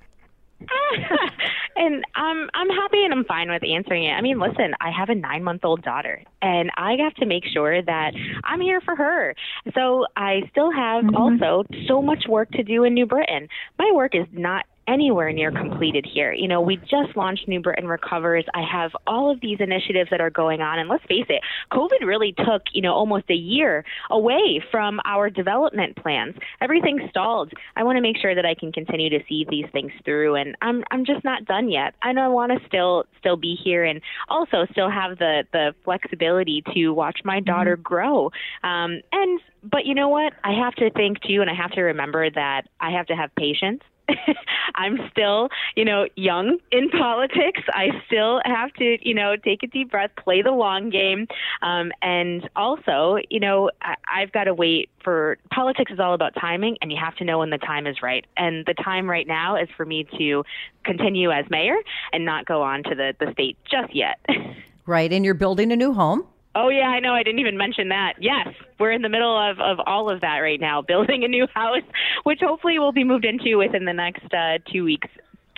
and 1.75 2.03
I'm 2.15 2.49
I'm 2.53 2.69
happy 2.69 3.03
and 3.03 3.13
I'm 3.13 3.25
fine 3.25 3.49
with 3.49 3.63
answering 3.63 4.05
it. 4.05 4.11
I 4.11 4.21
mean, 4.21 4.39
listen, 4.39 4.73
I 4.79 4.91
have 4.91 5.09
a 5.09 5.15
nine 5.15 5.43
month 5.43 5.65
old 5.65 5.81
daughter, 5.83 6.23
and 6.41 6.69
I 6.77 6.95
have 7.03 7.13
to 7.15 7.25
make 7.25 7.43
sure 7.53 7.81
that 7.81 8.11
I'm 8.43 8.61
here 8.61 8.81
for 8.81 8.95
her. 8.95 9.35
So 9.73 10.05
I 10.15 10.41
still 10.51 10.71
have 10.71 11.05
Mm-hmm. 11.05 11.15
also 11.15 11.63
so 11.87 12.01
much 12.01 12.25
work 12.27 12.49
to 12.51 12.63
do 12.63 12.83
in 12.83 12.93
New 12.93 13.05
Britain. 13.05 13.47
My 13.77 13.91
work 13.93 14.15
is 14.15 14.27
not 14.31 14.65
anywhere 14.87 15.31
near 15.31 15.51
completed 15.51 16.05
here. 16.05 16.33
You 16.33 16.47
know, 16.47 16.61
we 16.61 16.77
just 16.77 17.15
launched 17.15 17.47
New 17.47 17.61
Britain 17.61 17.87
Recovers. 17.87 18.45
I 18.53 18.63
have 18.69 18.91
all 19.07 19.31
of 19.31 19.39
these 19.41 19.57
initiatives 19.59 20.09
that 20.11 20.21
are 20.21 20.29
going 20.29 20.61
on. 20.61 20.79
And 20.79 20.89
let's 20.89 21.03
face 21.05 21.25
it, 21.29 21.41
COVID 21.71 22.05
really 22.05 22.33
took, 22.33 22.63
you 22.73 22.81
know, 22.81 22.93
almost 22.93 23.25
a 23.29 23.35
year 23.35 23.85
away 24.09 24.63
from 24.71 24.99
our 25.05 25.29
development 25.29 25.95
plans. 25.95 26.35
Everything 26.61 27.07
stalled. 27.09 27.51
I 27.75 27.83
want 27.83 27.97
to 27.97 28.01
make 28.01 28.17
sure 28.17 28.35
that 28.35 28.45
I 28.45 28.55
can 28.55 28.71
continue 28.71 29.09
to 29.09 29.19
see 29.27 29.45
these 29.49 29.65
things 29.71 29.91
through 30.05 30.35
and 30.35 30.55
I'm 30.61 30.83
I'm 30.91 31.05
just 31.05 31.23
not 31.23 31.45
done 31.45 31.69
yet. 31.69 31.95
I 32.01 32.11
know 32.13 32.23
I 32.23 32.27
want 32.27 32.51
to 32.51 32.67
still 32.67 33.05
still 33.19 33.37
be 33.37 33.55
here 33.61 33.83
and 33.83 34.01
also 34.29 34.65
still 34.71 34.89
have 34.89 35.17
the 35.17 35.43
the 35.51 35.73
flexibility 35.83 36.63
to 36.73 36.89
watch 36.89 37.19
my 37.23 37.39
daughter 37.39 37.77
grow. 37.77 38.27
Um 38.63 39.01
and 39.11 39.39
but 39.63 39.85
you 39.85 39.95
know 39.95 40.09
what? 40.09 40.33
I 40.43 40.53
have 40.53 40.75
to 40.75 40.89
think 40.91 41.21
too 41.21 41.41
and 41.41 41.49
I 41.49 41.53
have 41.53 41.71
to 41.71 41.81
remember 41.81 42.29
that 42.29 42.63
I 42.79 42.91
have 42.91 43.07
to 43.07 43.15
have 43.15 43.33
patience 43.35 43.81
I'm 44.75 44.97
still, 45.11 45.49
you 45.75 45.85
know, 45.85 46.07
young 46.15 46.57
in 46.71 46.89
politics. 46.89 47.61
I 47.69 47.89
still 48.07 48.41
have 48.45 48.73
to, 48.73 48.97
you 49.01 49.13
know, 49.13 49.35
take 49.35 49.63
a 49.63 49.67
deep 49.67 49.91
breath, 49.91 50.11
play 50.17 50.41
the 50.41 50.51
long 50.51 50.89
game, 50.89 51.27
um, 51.61 51.91
and 52.01 52.49
also, 52.55 53.17
you 53.29 53.39
know, 53.39 53.69
I, 53.81 53.95
I've 54.07 54.31
got 54.31 54.45
to 54.45 54.53
wait 54.53 54.89
for 55.03 55.37
politics 55.51 55.91
is 55.91 55.99
all 55.99 56.13
about 56.13 56.33
timing, 56.39 56.77
and 56.81 56.91
you 56.91 56.97
have 57.01 57.15
to 57.17 57.23
know 57.23 57.39
when 57.39 57.49
the 57.49 57.57
time 57.57 57.87
is 57.87 58.01
right. 58.01 58.25
And 58.37 58.65
the 58.65 58.73
time 58.73 59.09
right 59.09 59.27
now 59.27 59.55
is 59.55 59.69
for 59.75 59.85
me 59.85 60.07
to 60.17 60.43
continue 60.83 61.31
as 61.31 61.45
mayor 61.49 61.75
and 62.11 62.25
not 62.25 62.45
go 62.45 62.61
on 62.61 62.83
to 62.83 62.95
the 62.95 63.13
the 63.19 63.31
state 63.33 63.57
just 63.69 63.95
yet. 63.95 64.19
right, 64.85 65.11
and 65.11 65.23
you're 65.23 65.33
building 65.33 65.71
a 65.71 65.75
new 65.75 65.93
home. 65.93 66.25
Oh 66.55 66.69
yeah, 66.69 66.87
I 66.87 66.99
know. 66.99 67.13
I 67.13 67.23
didn't 67.23 67.39
even 67.39 67.57
mention 67.57 67.89
that. 67.89 68.13
Yes, 68.19 68.47
we're 68.79 68.91
in 68.91 69.01
the 69.01 69.09
middle 69.09 69.35
of, 69.37 69.59
of 69.59 69.79
all 69.85 70.09
of 70.09 70.21
that 70.21 70.37
right 70.37 70.59
now, 70.59 70.81
building 70.87 71.23
a 71.23 71.27
new 71.27 71.47
house, 71.53 71.81
which 72.23 72.39
hopefully 72.41 72.77
will 72.79 72.91
be 72.91 73.03
moved 73.03 73.25
into 73.25 73.57
within 73.57 73.85
the 73.85 73.93
next 73.93 74.31
uh, 74.33 74.59
two 74.71 74.83
weeks. 74.83 75.07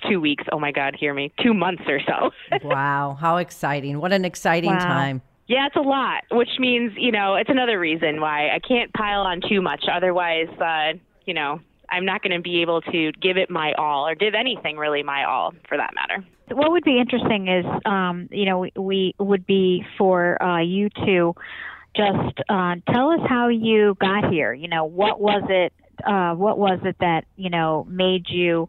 Two 0.09 0.21
weeks. 0.21 0.43
Oh 0.51 0.59
my 0.59 0.71
God, 0.71 0.95
hear 0.99 1.13
me. 1.13 1.33
Two 1.43 1.53
months 1.53 1.83
or 1.87 1.99
so. 2.05 2.29
wow, 2.67 3.17
how 3.19 3.37
exciting! 3.37 3.99
What 3.99 4.13
an 4.13 4.23
exciting 4.25 4.71
Wow. 4.71 4.79
time. 4.79 5.21
yeah, 5.47 5.65
it's 5.67 5.75
a 5.75 5.81
lot, 5.81 6.23
which 6.31 6.49
means 6.59 6.91
you 6.97 7.11
know 7.11 7.35
it's 7.35 7.49
another 7.49 7.79
reason 7.79 8.21
why 8.21 8.49
I 8.49 8.59
can't 8.59 8.93
pile 8.93 9.21
on 9.21 9.41
too 9.49 9.61
much. 9.61 9.85
Otherwise, 9.91 10.49
uh, 10.59 10.93
you 11.25 11.33
know, 11.33 11.59
I'm 11.89 12.05
not 12.05 12.21
going 12.21 12.35
to 12.35 12.41
be 12.41 12.61
able 12.61 12.81
to 12.81 13.11
give 13.13 13.37
it 13.37 13.49
my 13.49 13.73
all 13.73 14.07
or 14.07 14.15
give 14.15 14.33
anything 14.33 14.77
really 14.77 15.03
my 15.03 15.25
all 15.25 15.53
for 15.67 15.77
that 15.77 15.93
matter. 15.95 16.25
what 16.51 16.71
would 16.71 16.83
be 16.83 16.99
interesting 16.99 17.47
is, 17.47 17.65
um, 17.85 18.27
you 18.31 18.45
know, 18.45 18.59
we, 18.59 18.71
we 18.77 19.15
would 19.19 19.45
be 19.45 19.85
for 19.97 20.41
uh, 20.41 20.61
you 20.61 20.89
to 21.05 21.33
just 21.95 22.39
uh, 22.49 22.75
tell 22.91 23.11
us 23.11 23.21
how 23.27 23.47
you 23.47 23.95
got 23.99 24.31
here. 24.31 24.53
You 24.53 24.67
know, 24.67 24.85
what 24.85 25.19
was 25.19 25.43
it? 25.49 25.73
Uh, 26.05 26.33
what 26.35 26.57
was 26.57 26.79
it 26.83 26.97
that 26.99 27.23
you 27.37 27.49
know 27.49 27.87
made 27.89 28.25
you, 28.27 28.67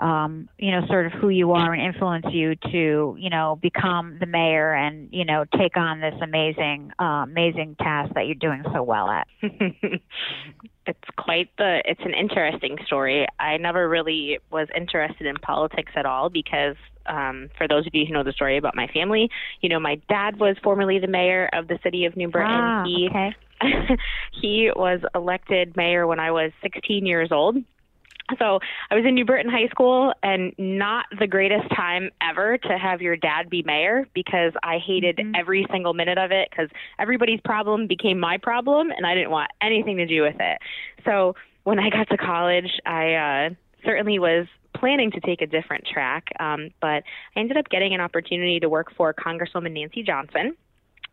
um, 0.00 0.48
you 0.58 0.70
know, 0.70 0.86
sort 0.86 1.06
of 1.06 1.12
who 1.12 1.28
you 1.28 1.52
are 1.52 1.72
and 1.72 1.82
influence 1.82 2.26
you 2.30 2.56
to, 2.56 3.16
you 3.18 3.30
know, 3.30 3.58
become 3.62 4.18
the 4.18 4.26
mayor 4.26 4.72
and 4.74 5.08
you 5.12 5.24
know 5.24 5.44
take 5.56 5.76
on 5.76 6.00
this 6.00 6.14
amazing, 6.20 6.92
uh, 7.00 7.24
amazing 7.24 7.76
task 7.76 8.12
that 8.14 8.26
you're 8.26 8.34
doing 8.34 8.62
so 8.72 8.82
well 8.82 9.08
at. 9.08 9.26
it's 9.42 10.98
quite 11.16 11.50
the 11.58 11.82
it's 11.84 12.00
an 12.04 12.14
interesting 12.14 12.78
story. 12.86 13.26
I 13.38 13.56
never 13.56 13.88
really 13.88 14.38
was 14.50 14.68
interested 14.76 15.26
in 15.26 15.36
politics 15.36 15.92
at 15.96 16.06
all 16.06 16.28
because 16.28 16.76
um, 17.06 17.50
for 17.56 17.68
those 17.68 17.86
of 17.86 17.94
you 17.94 18.06
who 18.06 18.14
know 18.14 18.24
the 18.24 18.32
story 18.32 18.56
about 18.56 18.74
my 18.74 18.88
family, 18.88 19.30
you 19.60 19.68
know 19.68 19.78
my 19.78 20.00
dad 20.08 20.38
was 20.38 20.56
formerly 20.62 20.98
the 20.98 21.06
mayor 21.06 21.48
of 21.52 21.68
the 21.68 21.78
city 21.82 22.04
of 22.04 22.16
New 22.16 22.28
Britain. 22.28 22.50
Ah, 22.52 22.84
he 22.84 23.08
okay. 23.08 23.34
he 24.32 24.70
was 24.74 25.00
elected 25.14 25.76
mayor 25.76 26.06
when 26.06 26.20
I 26.20 26.30
was 26.30 26.52
16 26.62 27.06
years 27.06 27.30
old. 27.30 27.56
So 28.38 28.58
I 28.90 28.94
was 28.94 29.04
in 29.06 29.14
New 29.14 29.24
Britain 29.24 29.50
High 29.50 29.68
School, 29.68 30.12
and 30.22 30.54
not 30.56 31.06
the 31.18 31.26
greatest 31.26 31.68
time 31.74 32.10
ever 32.20 32.56
to 32.58 32.78
have 32.78 33.02
your 33.02 33.16
dad 33.16 33.50
be 33.50 33.62
mayor 33.62 34.08
because 34.14 34.52
I 34.62 34.78
hated 34.78 35.20
every 35.36 35.66
single 35.70 35.92
minute 35.92 36.16
of 36.16 36.30
it 36.32 36.48
because 36.50 36.70
everybody's 36.98 37.40
problem 37.44 37.86
became 37.86 38.18
my 38.18 38.38
problem, 38.38 38.90
and 38.90 39.06
I 39.06 39.14
didn't 39.14 39.30
want 39.30 39.50
anything 39.60 39.98
to 39.98 40.06
do 40.06 40.22
with 40.22 40.36
it. 40.40 40.58
So 41.04 41.34
when 41.64 41.78
I 41.78 41.90
got 41.90 42.08
to 42.10 42.16
college, 42.16 42.80
I 42.86 43.14
uh, 43.14 43.50
certainly 43.84 44.18
was 44.18 44.46
planning 44.74 45.10
to 45.12 45.20
take 45.20 45.40
a 45.40 45.46
different 45.46 45.86
track, 45.86 46.28
um, 46.40 46.70
but 46.80 47.04
I 47.36 47.40
ended 47.40 47.56
up 47.56 47.68
getting 47.68 47.94
an 47.94 48.00
opportunity 48.00 48.58
to 48.60 48.68
work 48.68 48.92
for 48.96 49.14
Congresswoman 49.14 49.72
Nancy 49.72 50.02
Johnson. 50.02 50.56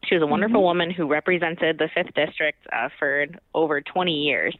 She 0.05 0.15
was 0.15 0.23
a 0.23 0.27
wonderful 0.27 0.63
woman 0.63 0.91
who 0.91 1.07
represented 1.07 1.77
the 1.77 1.89
fifth 1.93 2.13
district 2.15 2.65
uh, 2.73 2.89
for 2.97 3.27
over 3.53 3.81
20 3.81 4.11
years, 4.11 4.55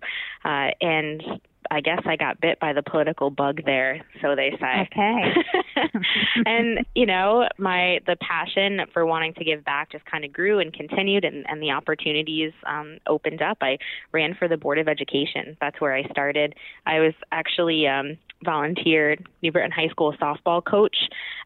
uh, 0.46 0.70
and 0.80 1.24
I 1.72 1.80
guess 1.80 2.02
I 2.06 2.18
got 2.18 2.42
bit 2.42 2.60
by 2.60 2.74
the 2.74 2.84
political 2.84 3.30
bug 3.30 3.62
there, 3.66 4.04
so 4.22 4.36
they 4.36 4.52
say. 4.60 4.90
Okay. 4.92 5.34
and 6.46 6.86
you 6.96 7.06
know, 7.06 7.48
my 7.58 8.00
the 8.06 8.18
passion 8.18 8.82
for 8.94 9.06
wanting 9.06 9.34
to 9.36 9.46
give 9.46 9.64
back 9.64 9.92
just 9.92 10.04
kind 10.06 10.26
of 10.26 10.34
grew 10.34 10.60
and 10.60 10.74
continued, 10.74 11.24
and, 11.24 11.46
and 11.50 11.64
the 11.64 11.72
opportunities 11.72 12.52
um, 12.66 12.98
opened 13.08 13.42
up. 13.42 13.60
I 13.62 13.78
ran 14.12 14.36
for 14.36 14.50
the 14.50 14.58
board 14.58 14.80
of 14.80 14.90
education. 14.90 15.56
That's 15.62 15.80
where 15.80 15.96
I 15.96 16.04
started. 16.10 16.56
I 16.86 17.00
was 17.00 17.14
actually 17.32 17.88
um, 17.88 18.18
volunteered 18.44 19.26
New 19.42 19.54
Britain 19.54 19.72
High 19.72 19.90
School 19.90 20.14
softball 20.22 20.64
coach, 20.64 20.98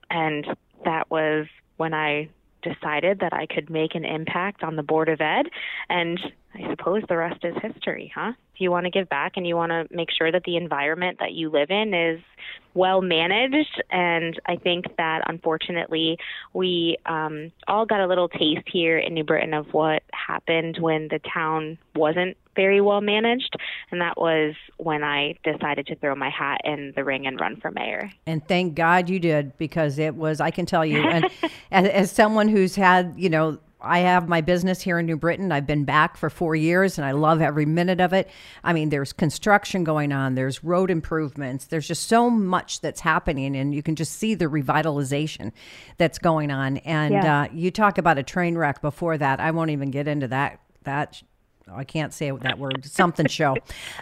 and 0.10 0.48
that 0.86 1.12
was 1.12 1.46
when 1.78 1.94
I 1.94 2.30
decided 2.66 3.20
that 3.20 3.34
I 3.34 3.46
could 3.46 3.70
make 3.70 3.96
an 3.96 4.04
impact 4.04 4.64
on 4.64 4.76
the 4.76 4.84
Board 4.84 5.08
of 5.08 5.22
Ed. 5.22 5.46
And 5.90 6.20
I 6.54 6.70
suppose 6.70 7.04
the 7.08 7.18
rest 7.18 7.44
is 7.44 7.56
history, 7.62 8.12
huh? 8.14 8.34
If 8.54 8.62
you 8.62 8.72
want 8.72 8.86
to 8.86 8.90
give 8.90 9.08
back 9.10 9.34
and 9.36 9.46
you 9.46 9.56
want 9.56 9.72
to 9.72 9.88
make 9.96 10.10
sure 10.12 10.32
that 10.32 10.44
the 10.46 10.58
environment 10.58 11.18
that 11.20 11.34
you 11.34 11.50
live 11.50 11.70
in 11.70 11.94
is 11.94 12.20
well 12.74 13.02
managed, 13.02 13.82
and 13.92 14.40
I 14.46 14.56
think 14.56 14.86
that 14.98 15.24
unfortunately 15.28 16.18
we 16.54 16.98
um, 17.06 17.52
all 17.68 17.86
got 17.86 18.02
a 18.02 18.08
little 18.08 18.30
taste 18.30 18.68
here 18.72 18.98
in 18.98 19.14
New 19.14 19.24
Britain 19.24 19.54
of 19.54 19.74
what 19.74 20.04
happened 20.12 20.78
when 20.80 21.08
the 21.10 21.20
town 21.20 21.78
wasn't 21.96 22.38
very 22.56 22.82
well 22.82 23.02
managed, 23.02 23.56
and 23.92 24.02
that 24.02 24.18
was 24.18 24.56
when 24.78 25.04
I 25.04 25.36
decided 25.44 25.88
to 25.88 25.96
throw 25.96 26.16
my 26.16 26.30
hat 26.30 26.62
in 26.64 26.94
the 26.96 27.04
ring 27.04 27.28
and 27.28 27.40
run 27.40 27.58
for 27.58 27.72
mayor. 27.72 28.12
And 28.26 28.46
thank 28.48 28.76
God 28.76 29.10
you 29.10 29.20
did 29.20 29.58
because 29.58 29.98
it 30.00 30.16
was, 30.16 30.40
I 30.42 30.52
can 30.52 30.66
tell 30.66 30.86
you, 30.86 31.02
and 31.08 31.26
as, 31.72 31.88
as 31.88 32.12
someone 32.12 32.48
who's 32.48 32.76
had, 32.76 33.14
you 33.18 33.30
know, 33.30 33.60
I 33.82 34.00
have 34.00 34.28
my 34.28 34.42
business 34.42 34.82
here 34.82 34.98
in 34.98 35.06
New 35.06 35.18
Britain. 35.18 35.52
I've 35.52 35.68
been 35.68 35.86
back 35.86 36.18
for 36.18 36.32
four 36.32 36.56
years 36.56 36.98
and 36.98 37.06
I 37.06 37.12
love 37.12 37.40
every 37.40 37.68
minute 37.68 38.02
of 38.02 38.14
it. 38.14 38.28
I 38.64 38.74
mean, 38.74 38.90
there's 38.90 39.14
construction 39.14 39.84
going 39.84 40.12
on, 40.12 40.34
there's 40.34 40.64
road 40.64 40.90
improvements, 40.90 41.66
there's 41.68 41.88
just 41.88 42.08
so 42.08 42.30
much 42.32 42.82
that's 42.82 43.02
happening, 43.02 43.56
and 43.56 43.76
you 43.76 43.84
can 43.84 43.96
just 43.96 44.14
see 44.14 44.34
the 44.34 44.46
revitalization 44.46 45.52
that's 45.98 46.18
going 46.18 46.50
on. 46.50 46.78
And 46.78 47.14
Yeah. 47.14 47.42
uh, 47.42 47.48
you 47.54 47.70
talk 47.70 48.00
about 48.00 48.18
a 48.18 48.24
train 48.24 48.58
wreck 48.58 48.82
before 48.82 49.20
that. 49.20 49.40
I 49.40 49.52
won't 49.52 49.70
even 49.70 49.92
get 49.92 50.08
into 50.08 50.30
that. 50.30 50.60
That 50.84 51.22
I 51.74 51.84
can't 51.84 52.14
say 52.14 52.30
that 52.32 52.60
word, 52.60 52.86
something 52.86 53.28
show. 53.28 53.56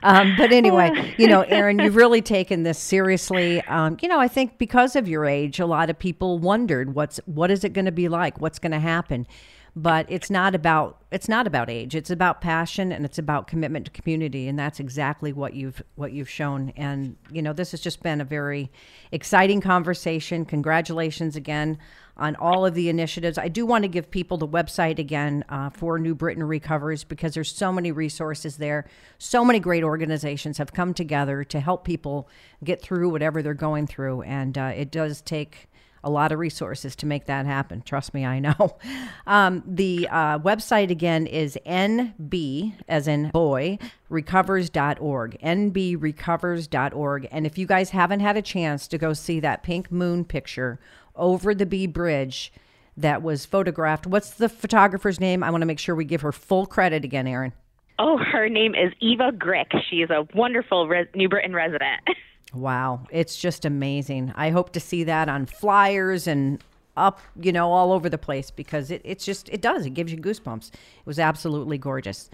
Um, 0.04 0.36
but 0.38 0.52
anyway, 0.52 1.16
you 1.18 1.28
know, 1.28 1.42
Erin, 1.44 1.80
you've 1.80 1.96
really 1.96 2.22
taken 2.22 2.64
this 2.64 2.78
seriously. 2.78 3.62
Um, 3.64 3.98
you 4.02 4.10
know, 4.10 4.20
I 4.20 4.28
think 4.28 4.58
because 4.58 4.96
of 4.98 5.08
your 5.08 5.26
age, 5.26 5.60
a 5.62 5.66
lot 5.66 5.90
of 5.90 5.98
people 5.98 6.40
wondered 6.40 6.94
what's 6.94 7.20
what 7.26 7.52
is 7.52 7.64
it 7.64 7.70
going 7.74 7.86
to 7.86 7.92
be 7.92 8.10
like, 8.10 8.42
what's 8.42 8.60
going 8.60 8.74
to 8.74 8.80
happen. 8.80 9.28
but 9.76 10.06
it's 10.10 10.30
not 10.30 10.54
about 10.54 10.98
it's 11.12 11.28
not 11.28 11.48
about 11.48 11.70
age 11.70 11.96
it's 11.96 12.12
about 12.12 12.42
passion 12.42 12.92
and 12.92 13.06
it's 13.06 13.18
about 13.18 13.48
commitment 13.48 13.86
to 13.86 13.92
community 13.92 14.48
and 14.48 14.58
that's 14.60 14.80
exactly 14.80 15.34
what 15.34 15.54
you've 15.56 15.82
what 15.96 16.12
you've 16.12 16.30
shown 16.30 16.72
and 16.78 17.16
you 17.32 17.42
know 17.42 17.54
this 17.54 17.72
has 17.72 17.82
just 17.82 18.04
been 18.04 18.22
a 18.22 18.26
very 18.26 18.72
exciting 19.12 19.60
conversation 19.62 20.46
congratulations 20.46 21.36
again 21.36 21.78
on 22.18 22.36
all 22.36 22.66
of 22.66 22.74
the 22.74 22.90
initiatives 22.90 23.38
i 23.38 23.48
do 23.48 23.66
want 23.66 23.84
to 23.84 23.88
give 23.88 24.10
people 24.12 24.38
the 24.38 24.48
website 24.48 25.00
again 25.00 25.44
uh, 25.50 25.70
for 25.70 25.98
new 25.98 26.16
britain 26.16 26.44
recovers 26.44 27.04
because 27.04 27.34
there's 27.34 27.54
so 27.54 27.72
many 27.72 27.92
resources 27.92 28.58
there 28.58 28.86
so 29.18 29.44
many 29.44 29.60
great 29.60 29.84
organizations 29.84 30.58
have 30.58 30.74
come 30.74 30.94
together 30.94 31.44
to 31.44 31.60
help 31.60 31.84
people 31.84 32.28
get 32.64 32.82
through 32.82 33.10
whatever 33.10 33.42
they're 33.42 33.54
going 33.54 33.88
through 33.88 34.22
and 34.24 34.58
uh, 34.58 34.72
it 34.76 34.92
does 34.92 35.22
take 35.22 35.68
a 36.04 36.10
lot 36.10 36.32
of 36.32 36.40
resources 36.40 36.96
to 36.98 37.06
make 37.06 37.26
that 37.26 37.46
happen. 37.46 37.82
Trust 37.82 38.14
me, 38.14 38.26
I 38.26 38.40
know. 38.40 38.78
Um, 39.26 39.64
the 39.66 40.10
uh, 40.10 40.40
website 40.40 40.90
again 40.90 41.28
is 41.28 41.58
nb, 41.66 42.74
as 42.90 43.08
in 43.08 43.30
boy, 43.30 43.80
recovers.org. 44.10 45.38
nbrecovers.org. 45.42 47.28
And 47.32 47.46
if 47.46 47.58
you 47.58 47.66
guys 47.66 47.90
haven't 47.92 48.20
had 48.20 48.36
a 48.36 48.42
chance 48.42 48.88
to 48.90 48.98
go 48.98 49.14
see 49.14 49.40
that 49.40 49.64
pink 49.64 49.90
moon 49.92 50.26
picture 50.26 50.78
over 51.16 51.54
the 51.56 51.66
B 51.66 51.88
Bridge, 51.88 52.52
that 52.98 53.22
was 53.22 53.46
photographed. 53.46 54.06
What's 54.06 54.32
the 54.32 54.50
photographer's 54.50 55.20
name? 55.20 55.44
I 55.44 55.50
want 55.50 55.62
to 55.62 55.66
make 55.66 55.80
sure 55.80 55.96
we 55.96 56.06
give 56.06 56.22
her 56.22 56.32
full 56.32 56.66
credit 56.66 57.04
again, 57.04 57.28
Erin. 57.28 57.54
Oh, 58.00 58.18
her 58.18 58.50
name 58.50 58.76
is 58.76 58.92
Eva 59.00 59.32
Grick. 59.32 59.72
She's 59.90 60.10
a 60.10 60.28
wonderful 60.36 60.88
res- 60.88 61.08
New 61.16 61.30
Britain 61.30 61.54
resident. 61.54 62.02
Wow, 62.54 63.08
it's 63.10 63.36
just 63.36 63.66
amazing. 63.66 64.32
I 64.36 64.52
hope 64.52 64.74
to 64.74 64.80
see 64.80 65.06
that 65.06 65.28
on 65.28 65.48
flyers 65.48 66.28
and 66.28 66.64
up, 66.96 67.20
you 67.36 67.52
know, 67.52 67.72
all 67.72 67.92
over 67.92 68.10
the 68.10 68.20
place 68.20 68.52
because 68.52 68.92
it, 68.92 69.02
it's 69.04 69.26
just, 69.26 69.50
it 69.50 69.60
does. 69.60 69.88
It 69.88 69.96
gives 69.96 70.12
you 70.12 70.20
goosebumps. 70.20 70.68
It 70.68 71.06
was 71.06 71.18
absolutely 71.18 71.80
gorgeous. 71.80 72.30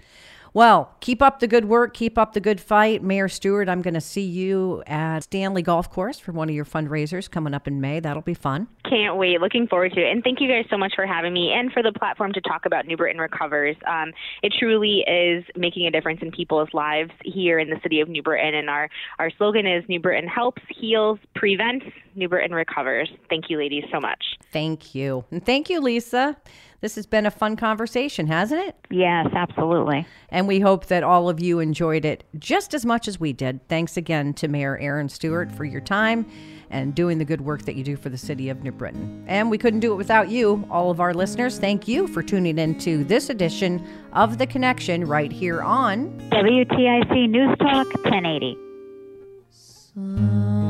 Well, 0.52 0.96
keep 1.00 1.22
up 1.22 1.38
the 1.38 1.46
good 1.46 1.66
work, 1.66 1.94
keep 1.94 2.18
up 2.18 2.32
the 2.32 2.40
good 2.40 2.60
fight. 2.60 3.04
Mayor 3.04 3.28
Stewart, 3.28 3.68
I'm 3.68 3.82
going 3.82 3.94
to 3.94 4.00
see 4.00 4.24
you 4.24 4.82
at 4.86 5.20
Stanley 5.20 5.62
Golf 5.62 5.90
Course 5.90 6.18
for 6.18 6.32
one 6.32 6.48
of 6.48 6.54
your 6.54 6.64
fundraisers 6.64 7.30
coming 7.30 7.54
up 7.54 7.68
in 7.68 7.80
May. 7.80 8.00
That'll 8.00 8.22
be 8.22 8.34
fun. 8.34 8.66
Can't 8.88 9.16
wait. 9.16 9.40
Looking 9.40 9.68
forward 9.68 9.92
to 9.92 10.00
it. 10.00 10.10
And 10.10 10.24
thank 10.24 10.40
you 10.40 10.48
guys 10.48 10.64
so 10.68 10.76
much 10.76 10.94
for 10.96 11.06
having 11.06 11.32
me 11.32 11.52
and 11.52 11.70
for 11.72 11.82
the 11.82 11.92
platform 11.92 12.32
to 12.32 12.40
talk 12.40 12.66
about 12.66 12.86
New 12.86 12.96
Britain 12.96 13.20
Recovers. 13.20 13.76
Um, 13.86 14.12
it 14.42 14.52
truly 14.58 15.04
is 15.06 15.44
making 15.56 15.86
a 15.86 15.90
difference 15.92 16.20
in 16.20 16.32
people's 16.32 16.70
lives 16.72 17.12
here 17.24 17.60
in 17.60 17.70
the 17.70 17.78
city 17.82 18.00
of 18.00 18.08
New 18.08 18.22
Britain. 18.22 18.54
And 18.54 18.68
our, 18.68 18.88
our 19.20 19.30
slogan 19.38 19.66
is 19.66 19.84
New 19.88 20.00
Britain 20.00 20.28
helps, 20.28 20.62
heals, 20.68 21.20
prevents, 21.36 21.86
New 22.16 22.28
Britain 22.28 22.52
recovers. 22.52 23.08
Thank 23.28 23.50
you, 23.50 23.58
ladies, 23.58 23.84
so 23.92 24.00
much. 24.00 24.24
Thank 24.52 24.96
you. 24.96 25.24
And 25.30 25.44
thank 25.44 25.70
you, 25.70 25.80
Lisa. 25.80 26.36
This 26.80 26.94
has 26.94 27.06
been 27.06 27.26
a 27.26 27.30
fun 27.30 27.56
conversation, 27.56 28.26
hasn't 28.26 28.66
it? 28.66 28.74
Yes, 28.90 29.26
absolutely. 29.34 30.06
And 30.30 30.48
we 30.48 30.60
hope 30.60 30.86
that 30.86 31.02
all 31.02 31.28
of 31.28 31.40
you 31.40 31.58
enjoyed 31.58 32.06
it 32.06 32.24
just 32.38 32.72
as 32.72 32.86
much 32.86 33.06
as 33.06 33.20
we 33.20 33.34
did. 33.34 33.66
Thanks 33.68 33.98
again 33.98 34.32
to 34.34 34.48
Mayor 34.48 34.78
Erin 34.78 35.10
Stewart 35.10 35.52
for 35.52 35.64
your 35.64 35.82
time 35.82 36.26
and 36.70 36.94
doing 36.94 37.18
the 37.18 37.24
good 37.24 37.42
work 37.42 37.62
that 37.62 37.74
you 37.74 37.84
do 37.84 37.96
for 37.96 38.08
the 38.08 38.16
city 38.16 38.48
of 38.48 38.62
New 38.62 38.72
Britain. 38.72 39.24
And 39.26 39.50
we 39.50 39.58
couldn't 39.58 39.80
do 39.80 39.92
it 39.92 39.96
without 39.96 40.30
you, 40.30 40.66
all 40.70 40.90
of 40.90 41.00
our 41.00 41.12
listeners. 41.12 41.58
Thank 41.58 41.86
you 41.86 42.06
for 42.06 42.22
tuning 42.22 42.58
in 42.58 42.78
to 42.78 43.04
this 43.04 43.28
edition 43.28 43.86
of 44.12 44.38
The 44.38 44.46
Connection 44.46 45.04
right 45.04 45.32
here 45.32 45.62
on 45.62 46.18
WTIC 46.30 47.28
News 47.28 47.58
Talk 47.58 47.92
1080. 48.04 48.56
Spring 49.50 50.69